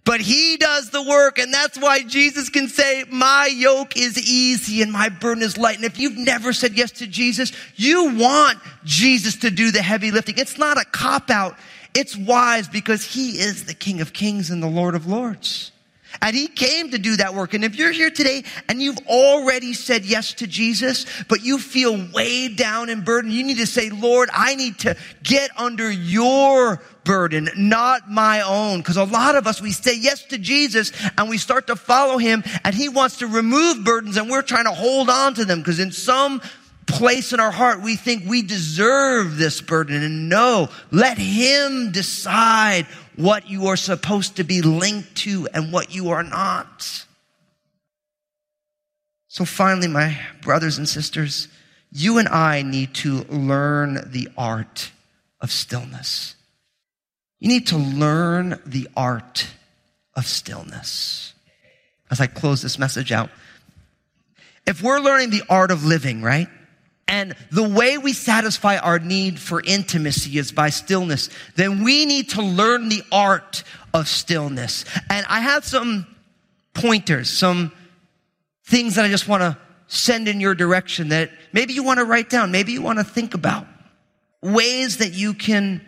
But 0.03 0.19
he 0.19 0.57
does 0.57 0.89
the 0.89 1.01
work, 1.01 1.37
and 1.37 1.53
that's 1.53 1.79
why 1.79 2.03
Jesus 2.03 2.49
can 2.49 2.67
say, 2.67 3.05
My 3.09 3.45
yoke 3.45 3.95
is 3.95 4.17
easy 4.17 4.81
and 4.81 4.91
my 4.91 5.07
burden 5.07 5.41
is 5.41 5.57
light. 5.57 5.77
And 5.77 5.85
if 5.85 5.97
you've 5.97 6.17
never 6.17 6.51
said 6.51 6.73
yes 6.73 6.91
to 6.93 7.07
Jesus, 7.07 7.53
you 7.77 8.15
want 8.15 8.59
Jesus 8.83 9.37
to 9.37 9.49
do 9.49 9.71
the 9.71 9.81
heavy 9.81 10.11
lifting. 10.11 10.37
It's 10.37 10.57
not 10.57 10.77
a 10.77 10.83
cop 10.83 11.29
out, 11.29 11.55
it's 11.93 12.17
wise 12.17 12.67
because 12.67 13.05
he 13.05 13.39
is 13.39 13.63
the 13.63 13.73
King 13.73 14.01
of 14.01 14.11
Kings 14.11 14.49
and 14.49 14.61
the 14.61 14.67
Lord 14.67 14.95
of 14.95 15.07
Lords. 15.07 15.71
And 16.21 16.35
he 16.35 16.47
came 16.47 16.91
to 16.91 16.97
do 16.97 17.17
that 17.17 17.33
work. 17.33 17.53
And 17.53 17.63
if 17.63 17.75
you're 17.75 17.91
here 17.91 18.09
today 18.09 18.43
and 18.67 18.81
you've 18.81 18.99
already 19.07 19.73
said 19.73 20.05
yes 20.05 20.33
to 20.35 20.47
Jesus, 20.47 21.05
but 21.27 21.43
you 21.43 21.57
feel 21.57 22.07
weighed 22.13 22.57
down 22.57 22.89
and 22.89 23.05
burdened, 23.05 23.33
you 23.33 23.43
need 23.43 23.57
to 23.57 23.67
say, 23.67 23.89
Lord, 23.89 24.29
I 24.33 24.55
need 24.55 24.79
to 24.79 24.95
get 25.23 25.51
under 25.57 25.89
your 25.91 26.81
burden, 27.03 27.49
not 27.55 28.09
my 28.09 28.41
own. 28.41 28.79
Because 28.79 28.97
a 28.97 29.03
lot 29.03 29.35
of 29.35 29.47
us, 29.47 29.61
we 29.61 29.71
say 29.71 29.95
yes 29.97 30.23
to 30.25 30.37
Jesus 30.37 30.91
and 31.17 31.29
we 31.29 31.37
start 31.37 31.67
to 31.67 31.75
follow 31.75 32.17
him 32.17 32.43
and 32.63 32.75
he 32.75 32.89
wants 32.89 33.17
to 33.17 33.27
remove 33.27 33.83
burdens 33.83 34.17
and 34.17 34.29
we're 34.29 34.41
trying 34.41 34.65
to 34.65 34.71
hold 34.71 35.09
on 35.09 35.33
to 35.35 35.45
them 35.45 35.59
because 35.59 35.79
in 35.79 35.91
some 35.91 36.41
place 36.87 37.31
in 37.31 37.39
our 37.39 37.51
heart 37.51 37.81
we 37.81 37.95
think 37.95 38.23
we 38.27 38.41
deserve 38.41 39.37
this 39.37 39.61
burden. 39.61 40.03
And 40.03 40.29
no, 40.29 40.69
let 40.91 41.17
him 41.17 41.91
decide 41.91 42.85
what 43.15 43.49
you 43.49 43.67
are 43.67 43.77
supposed 43.77 44.37
to 44.37 44.43
be 44.43 44.61
linked 44.61 45.15
to 45.15 45.47
and 45.53 45.71
what 45.71 45.93
you 45.93 46.09
are 46.11 46.23
not. 46.23 47.05
So 49.27 49.45
finally, 49.45 49.87
my 49.87 50.19
brothers 50.41 50.77
and 50.77 50.87
sisters, 50.87 51.47
you 51.91 52.17
and 52.17 52.27
I 52.27 52.61
need 52.61 52.93
to 52.95 53.23
learn 53.23 54.11
the 54.11 54.29
art 54.37 54.91
of 55.39 55.51
stillness. 55.51 56.35
You 57.39 57.47
need 57.47 57.67
to 57.67 57.77
learn 57.77 58.61
the 58.65 58.87
art 58.95 59.47
of 60.15 60.25
stillness. 60.25 61.33
As 62.09 62.19
I 62.19 62.27
close 62.27 62.61
this 62.61 62.77
message 62.77 63.11
out, 63.11 63.29
if 64.67 64.83
we're 64.83 64.99
learning 64.99 65.31
the 65.31 65.43
art 65.49 65.71
of 65.71 65.85
living, 65.85 66.21
right? 66.21 66.47
And 67.07 67.35
the 67.51 67.67
way 67.67 67.97
we 67.97 68.13
satisfy 68.13 68.77
our 68.77 68.97
need 68.97 69.39
for 69.39 69.61
intimacy 69.61 70.37
is 70.37 70.51
by 70.51 70.69
stillness, 70.69 71.29
then 71.55 71.83
we 71.83 72.05
need 72.05 72.29
to 72.31 72.41
learn 72.41 72.89
the 72.89 73.03
art 73.11 73.63
of 73.93 74.07
stillness. 74.07 74.85
And 75.09 75.25
I 75.27 75.41
have 75.41 75.65
some 75.65 76.07
pointers, 76.73 77.29
some 77.29 77.71
things 78.65 78.95
that 78.95 79.03
I 79.03 79.09
just 79.09 79.27
want 79.27 79.41
to 79.41 79.57
send 79.87 80.29
in 80.29 80.39
your 80.39 80.55
direction 80.55 81.09
that 81.09 81.31
maybe 81.51 81.73
you 81.73 81.83
want 81.83 81.99
to 81.99 82.05
write 82.05 82.29
down, 82.29 82.51
maybe 82.51 82.71
you 82.71 82.81
want 82.81 82.99
to 82.99 83.03
think 83.03 83.33
about. 83.33 83.67
Ways 84.41 84.97
that 84.97 85.13
you 85.13 85.33
can 85.33 85.85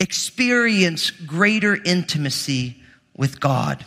experience 0.00 1.10
greater 1.10 1.76
intimacy 1.84 2.82
with 3.14 3.40
God. 3.40 3.84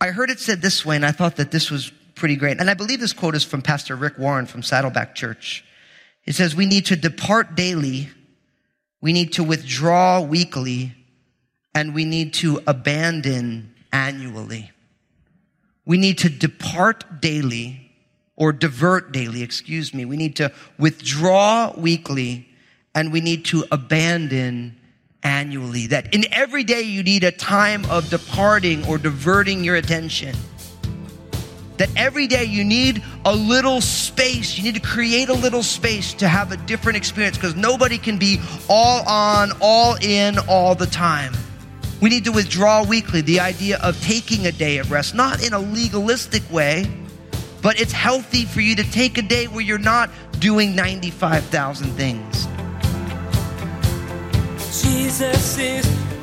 I 0.00 0.08
heard 0.08 0.30
it 0.30 0.40
said 0.40 0.62
this 0.62 0.86
way, 0.86 0.96
and 0.96 1.04
I 1.04 1.12
thought 1.12 1.36
that 1.36 1.50
this 1.50 1.70
was 1.70 1.92
pretty 2.18 2.36
great. 2.36 2.60
And 2.60 2.68
I 2.68 2.74
believe 2.74 3.00
this 3.00 3.12
quote 3.12 3.34
is 3.34 3.44
from 3.44 3.62
Pastor 3.62 3.96
Rick 3.96 4.18
Warren 4.18 4.46
from 4.46 4.62
Saddleback 4.62 5.14
Church. 5.14 5.64
It 6.24 6.34
says, 6.34 6.54
We 6.54 6.66
need 6.66 6.86
to 6.86 6.96
depart 6.96 7.54
daily, 7.54 8.10
we 9.00 9.12
need 9.12 9.32
to 9.34 9.44
withdraw 9.44 10.20
weekly, 10.20 10.94
and 11.74 11.94
we 11.94 12.04
need 12.04 12.34
to 12.34 12.60
abandon 12.66 13.74
annually. 13.92 14.72
We 15.86 15.96
need 15.96 16.18
to 16.18 16.28
depart 16.28 17.20
daily, 17.20 17.92
or 18.36 18.52
divert 18.52 19.12
daily, 19.12 19.42
excuse 19.42 19.94
me. 19.94 20.04
We 20.04 20.16
need 20.16 20.36
to 20.36 20.52
withdraw 20.78 21.72
weekly, 21.76 22.48
and 22.94 23.12
we 23.12 23.20
need 23.20 23.44
to 23.46 23.64
abandon 23.72 24.78
annually. 25.22 25.86
That 25.86 26.12
in 26.14 26.24
every 26.32 26.64
day 26.64 26.82
you 26.82 27.02
need 27.02 27.24
a 27.24 27.32
time 27.32 27.84
of 27.86 28.10
departing 28.10 28.84
or 28.86 28.98
diverting 28.98 29.64
your 29.64 29.76
attention 29.76 30.34
that 31.78 31.88
every 31.96 32.26
day 32.26 32.44
you 32.44 32.64
need 32.64 33.02
a 33.24 33.34
little 33.34 33.80
space. 33.80 34.58
You 34.58 34.64
need 34.64 34.74
to 34.74 34.80
create 34.80 35.28
a 35.28 35.34
little 35.34 35.62
space 35.62 36.12
to 36.14 36.28
have 36.28 36.52
a 36.52 36.56
different 36.56 36.98
experience 36.98 37.36
because 37.36 37.56
nobody 37.56 37.98
can 37.98 38.18
be 38.18 38.40
all 38.68 39.08
on, 39.08 39.52
all 39.60 39.96
in, 40.02 40.38
all 40.48 40.74
the 40.74 40.86
time. 40.86 41.32
We 42.00 42.10
need 42.10 42.24
to 42.24 42.32
withdraw 42.32 42.84
weekly 42.84 43.22
the 43.22 43.40
idea 43.40 43.78
of 43.82 44.00
taking 44.02 44.46
a 44.46 44.52
day 44.52 44.78
of 44.78 44.90
rest, 44.90 45.14
not 45.14 45.44
in 45.44 45.52
a 45.52 45.58
legalistic 45.58 46.48
way, 46.50 46.86
but 47.62 47.80
it's 47.80 47.92
healthy 47.92 48.44
for 48.44 48.60
you 48.60 48.76
to 48.76 48.88
take 48.90 49.18
a 49.18 49.22
day 49.22 49.46
where 49.46 49.62
you're 49.62 49.78
not 49.78 50.10
doing 50.38 50.76
95,000 50.76 51.90
things. 51.92 52.46
Jesus 54.80 55.58
is 55.58 56.17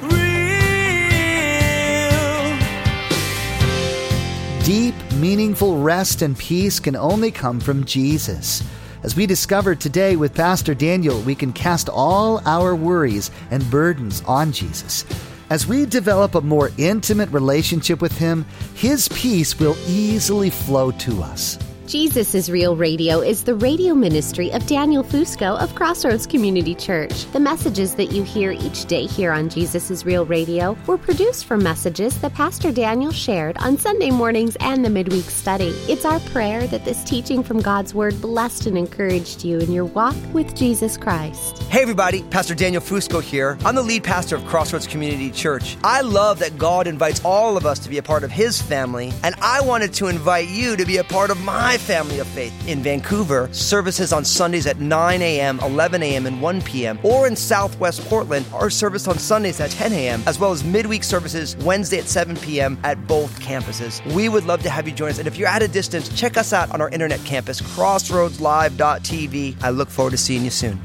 Deep, 4.65 4.95
meaningful 5.17 5.77
rest 5.77 6.23
and 6.23 6.35
peace 6.35 6.79
can 6.79 6.95
only 6.95 7.29
come 7.29 7.59
from 7.59 7.83
Jesus. 7.85 8.63
As 9.03 9.15
we 9.15 9.27
discovered 9.27 9.79
today 9.79 10.15
with 10.15 10.33
Pastor 10.33 10.73
Daniel, 10.73 11.21
we 11.21 11.35
can 11.35 11.53
cast 11.53 11.87
all 11.87 12.41
our 12.47 12.75
worries 12.75 13.29
and 13.51 13.69
burdens 13.69 14.23
on 14.25 14.51
Jesus. 14.51 15.05
As 15.51 15.67
we 15.67 15.85
develop 15.85 16.33
a 16.33 16.41
more 16.41 16.71
intimate 16.79 17.29
relationship 17.29 18.01
with 18.01 18.17
Him, 18.17 18.43
His 18.73 19.07
peace 19.09 19.59
will 19.59 19.77
easily 19.85 20.49
flow 20.49 20.89
to 20.89 21.21
us. 21.21 21.59
Jesus 21.87 22.33
is 22.33 22.49
Real 22.49 22.75
Radio 22.75 23.21
is 23.21 23.43
the 23.43 23.53
radio 23.53 23.93
ministry 23.93 24.51
of 24.51 24.65
Daniel 24.65 25.03
Fusco 25.03 25.55
of 25.61 25.75
Crossroads 25.75 26.25
Community 26.25 26.73
Church. 26.73 27.25
The 27.25 27.39
messages 27.39 27.93
that 27.93 28.11
you 28.11 28.23
hear 28.23 28.51
each 28.51 28.85
day 28.85 29.05
here 29.05 29.31
on 29.31 29.49
Jesus 29.49 29.91
is 29.91 30.03
Real 30.03 30.25
Radio 30.25 30.75
were 30.87 30.97
produced 30.97 31.45
from 31.45 31.61
messages 31.61 32.19
that 32.21 32.33
Pastor 32.33 32.71
Daniel 32.71 33.11
shared 33.11 33.55
on 33.57 33.77
Sunday 33.77 34.09
mornings 34.09 34.57
and 34.61 34.83
the 34.83 34.89
midweek 34.89 35.25
study. 35.25 35.75
It's 35.87 36.05
our 36.05 36.19
prayer 36.21 36.65
that 36.67 36.85
this 36.85 37.03
teaching 37.03 37.43
from 37.43 37.61
God's 37.61 37.93
Word 37.93 38.19
blessed 38.19 38.65
and 38.65 38.79
encouraged 38.79 39.45
you 39.45 39.59
in 39.59 39.71
your 39.71 39.85
walk 39.85 40.15
with 40.33 40.55
Jesus 40.55 40.97
Christ. 40.97 41.61
Hey, 41.65 41.83
everybody, 41.83 42.23
Pastor 42.23 42.55
Daniel 42.55 42.81
Fusco 42.81 43.21
here. 43.21 43.59
I'm 43.63 43.75
the 43.75 43.83
lead 43.83 44.03
pastor 44.03 44.37
of 44.37 44.45
Crossroads 44.45 44.87
Community 44.87 45.29
Church. 45.29 45.77
I 45.83 46.01
love 46.01 46.39
that 46.39 46.57
God 46.57 46.87
invites 46.87 47.23
all 47.23 47.57
of 47.57 47.67
us 47.67 47.77
to 47.79 47.89
be 47.89 47.99
a 47.99 48.03
part 48.03 48.23
of 48.23 48.31
His 48.31 48.59
family, 48.59 49.13
and 49.23 49.35
I 49.39 49.61
wanted 49.61 49.93
to 49.95 50.07
invite 50.07 50.47
you 50.47 50.75
to 50.77 50.85
be 50.85 50.97
a 50.97 51.03
part 51.03 51.29
of 51.29 51.39
my 51.75 51.79
family 51.79 52.19
of 52.19 52.27
faith. 52.27 52.53
In 52.69 52.81
Vancouver, 52.81 53.49
services 53.51 54.13
on 54.13 54.23
Sundays 54.23 54.65
at 54.65 54.79
9 54.79 55.21
a.m., 55.21 55.59
11 55.59 56.01
a.m., 56.03 56.25
and 56.25 56.41
1 56.41 56.61
p.m., 56.61 56.97
or 57.03 57.27
in 57.27 57.35
Southwest 57.35 57.99
Portland, 58.05 58.45
our 58.53 58.69
service 58.69 59.09
on 59.09 59.17
Sundays 59.17 59.59
at 59.59 59.71
10 59.71 59.91
a.m., 59.91 60.23
as 60.25 60.39
well 60.39 60.53
as 60.53 60.63
midweek 60.63 61.03
services 61.03 61.57
Wednesday 61.65 61.97
at 61.99 62.05
7 62.05 62.37
p.m. 62.37 62.79
at 62.85 63.05
both 63.07 63.37
campuses. 63.41 63.99
We 64.13 64.29
would 64.29 64.45
love 64.45 64.63
to 64.63 64.69
have 64.69 64.87
you 64.87 64.93
join 64.93 65.09
us, 65.09 65.19
and 65.19 65.27
if 65.27 65.37
you're 65.37 65.49
at 65.49 65.63
a 65.63 65.67
distance, 65.67 66.07
check 66.17 66.37
us 66.37 66.53
out 66.53 66.71
on 66.71 66.79
our 66.79 66.87
internet 66.91 67.21
campus, 67.25 67.59
crossroadslive.tv. 67.59 69.57
I 69.61 69.69
look 69.69 69.89
forward 69.89 70.11
to 70.11 70.17
seeing 70.17 70.45
you 70.45 70.51
soon. 70.51 70.79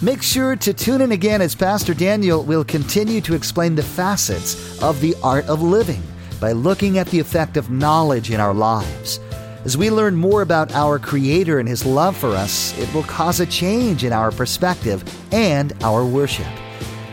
Make 0.00 0.22
sure 0.22 0.54
to 0.54 0.72
tune 0.72 1.00
in 1.00 1.10
again 1.10 1.42
as 1.42 1.56
Pastor 1.56 1.92
Daniel 1.92 2.44
will 2.44 2.62
continue 2.62 3.20
to 3.22 3.34
explain 3.34 3.74
the 3.74 3.82
facets 3.82 4.80
of 4.80 5.00
the 5.00 5.16
art 5.24 5.46
of 5.46 5.60
living 5.60 6.04
by 6.40 6.52
looking 6.52 6.98
at 6.98 7.08
the 7.08 7.18
effect 7.18 7.56
of 7.56 7.70
knowledge 7.70 8.30
in 8.30 8.38
our 8.38 8.54
lives. 8.54 9.18
As 9.66 9.76
we 9.76 9.90
learn 9.90 10.14
more 10.14 10.42
about 10.42 10.72
our 10.76 10.96
Creator 10.96 11.58
and 11.58 11.68
His 11.68 11.84
love 11.84 12.16
for 12.16 12.28
us, 12.28 12.78
it 12.78 12.94
will 12.94 13.02
cause 13.02 13.40
a 13.40 13.46
change 13.46 14.04
in 14.04 14.12
our 14.12 14.30
perspective 14.30 15.02
and 15.32 15.72
our 15.82 16.06
worship. 16.06 16.46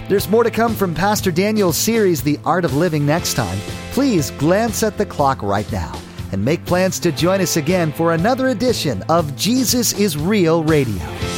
There's 0.08 0.30
more 0.30 0.44
to 0.44 0.52
come 0.52 0.76
from 0.76 0.94
Pastor 0.94 1.32
Daniel's 1.32 1.78
series, 1.78 2.22
The 2.22 2.40
Art 2.46 2.64
of 2.64 2.76
Living, 2.76 3.08
next 3.08 3.34
time. 3.34 3.58
Please 3.92 4.30
glance 4.30 4.84
at 4.84 5.00
the 5.00 5.06
clock 5.08 5.42
right 5.42 5.70
now 5.72 6.00
and 6.32 6.46
make 6.46 6.64
plans 6.68 7.00
to 7.00 7.12
join 7.12 7.42
us 7.42 7.58
again 7.58 7.92
for 7.92 8.14
another 8.14 8.50
edition 8.50 9.02
of 9.10 9.36
Jesus 9.36 9.94
is 9.94 10.16
Real 10.16 10.64
Radio. 10.64 11.33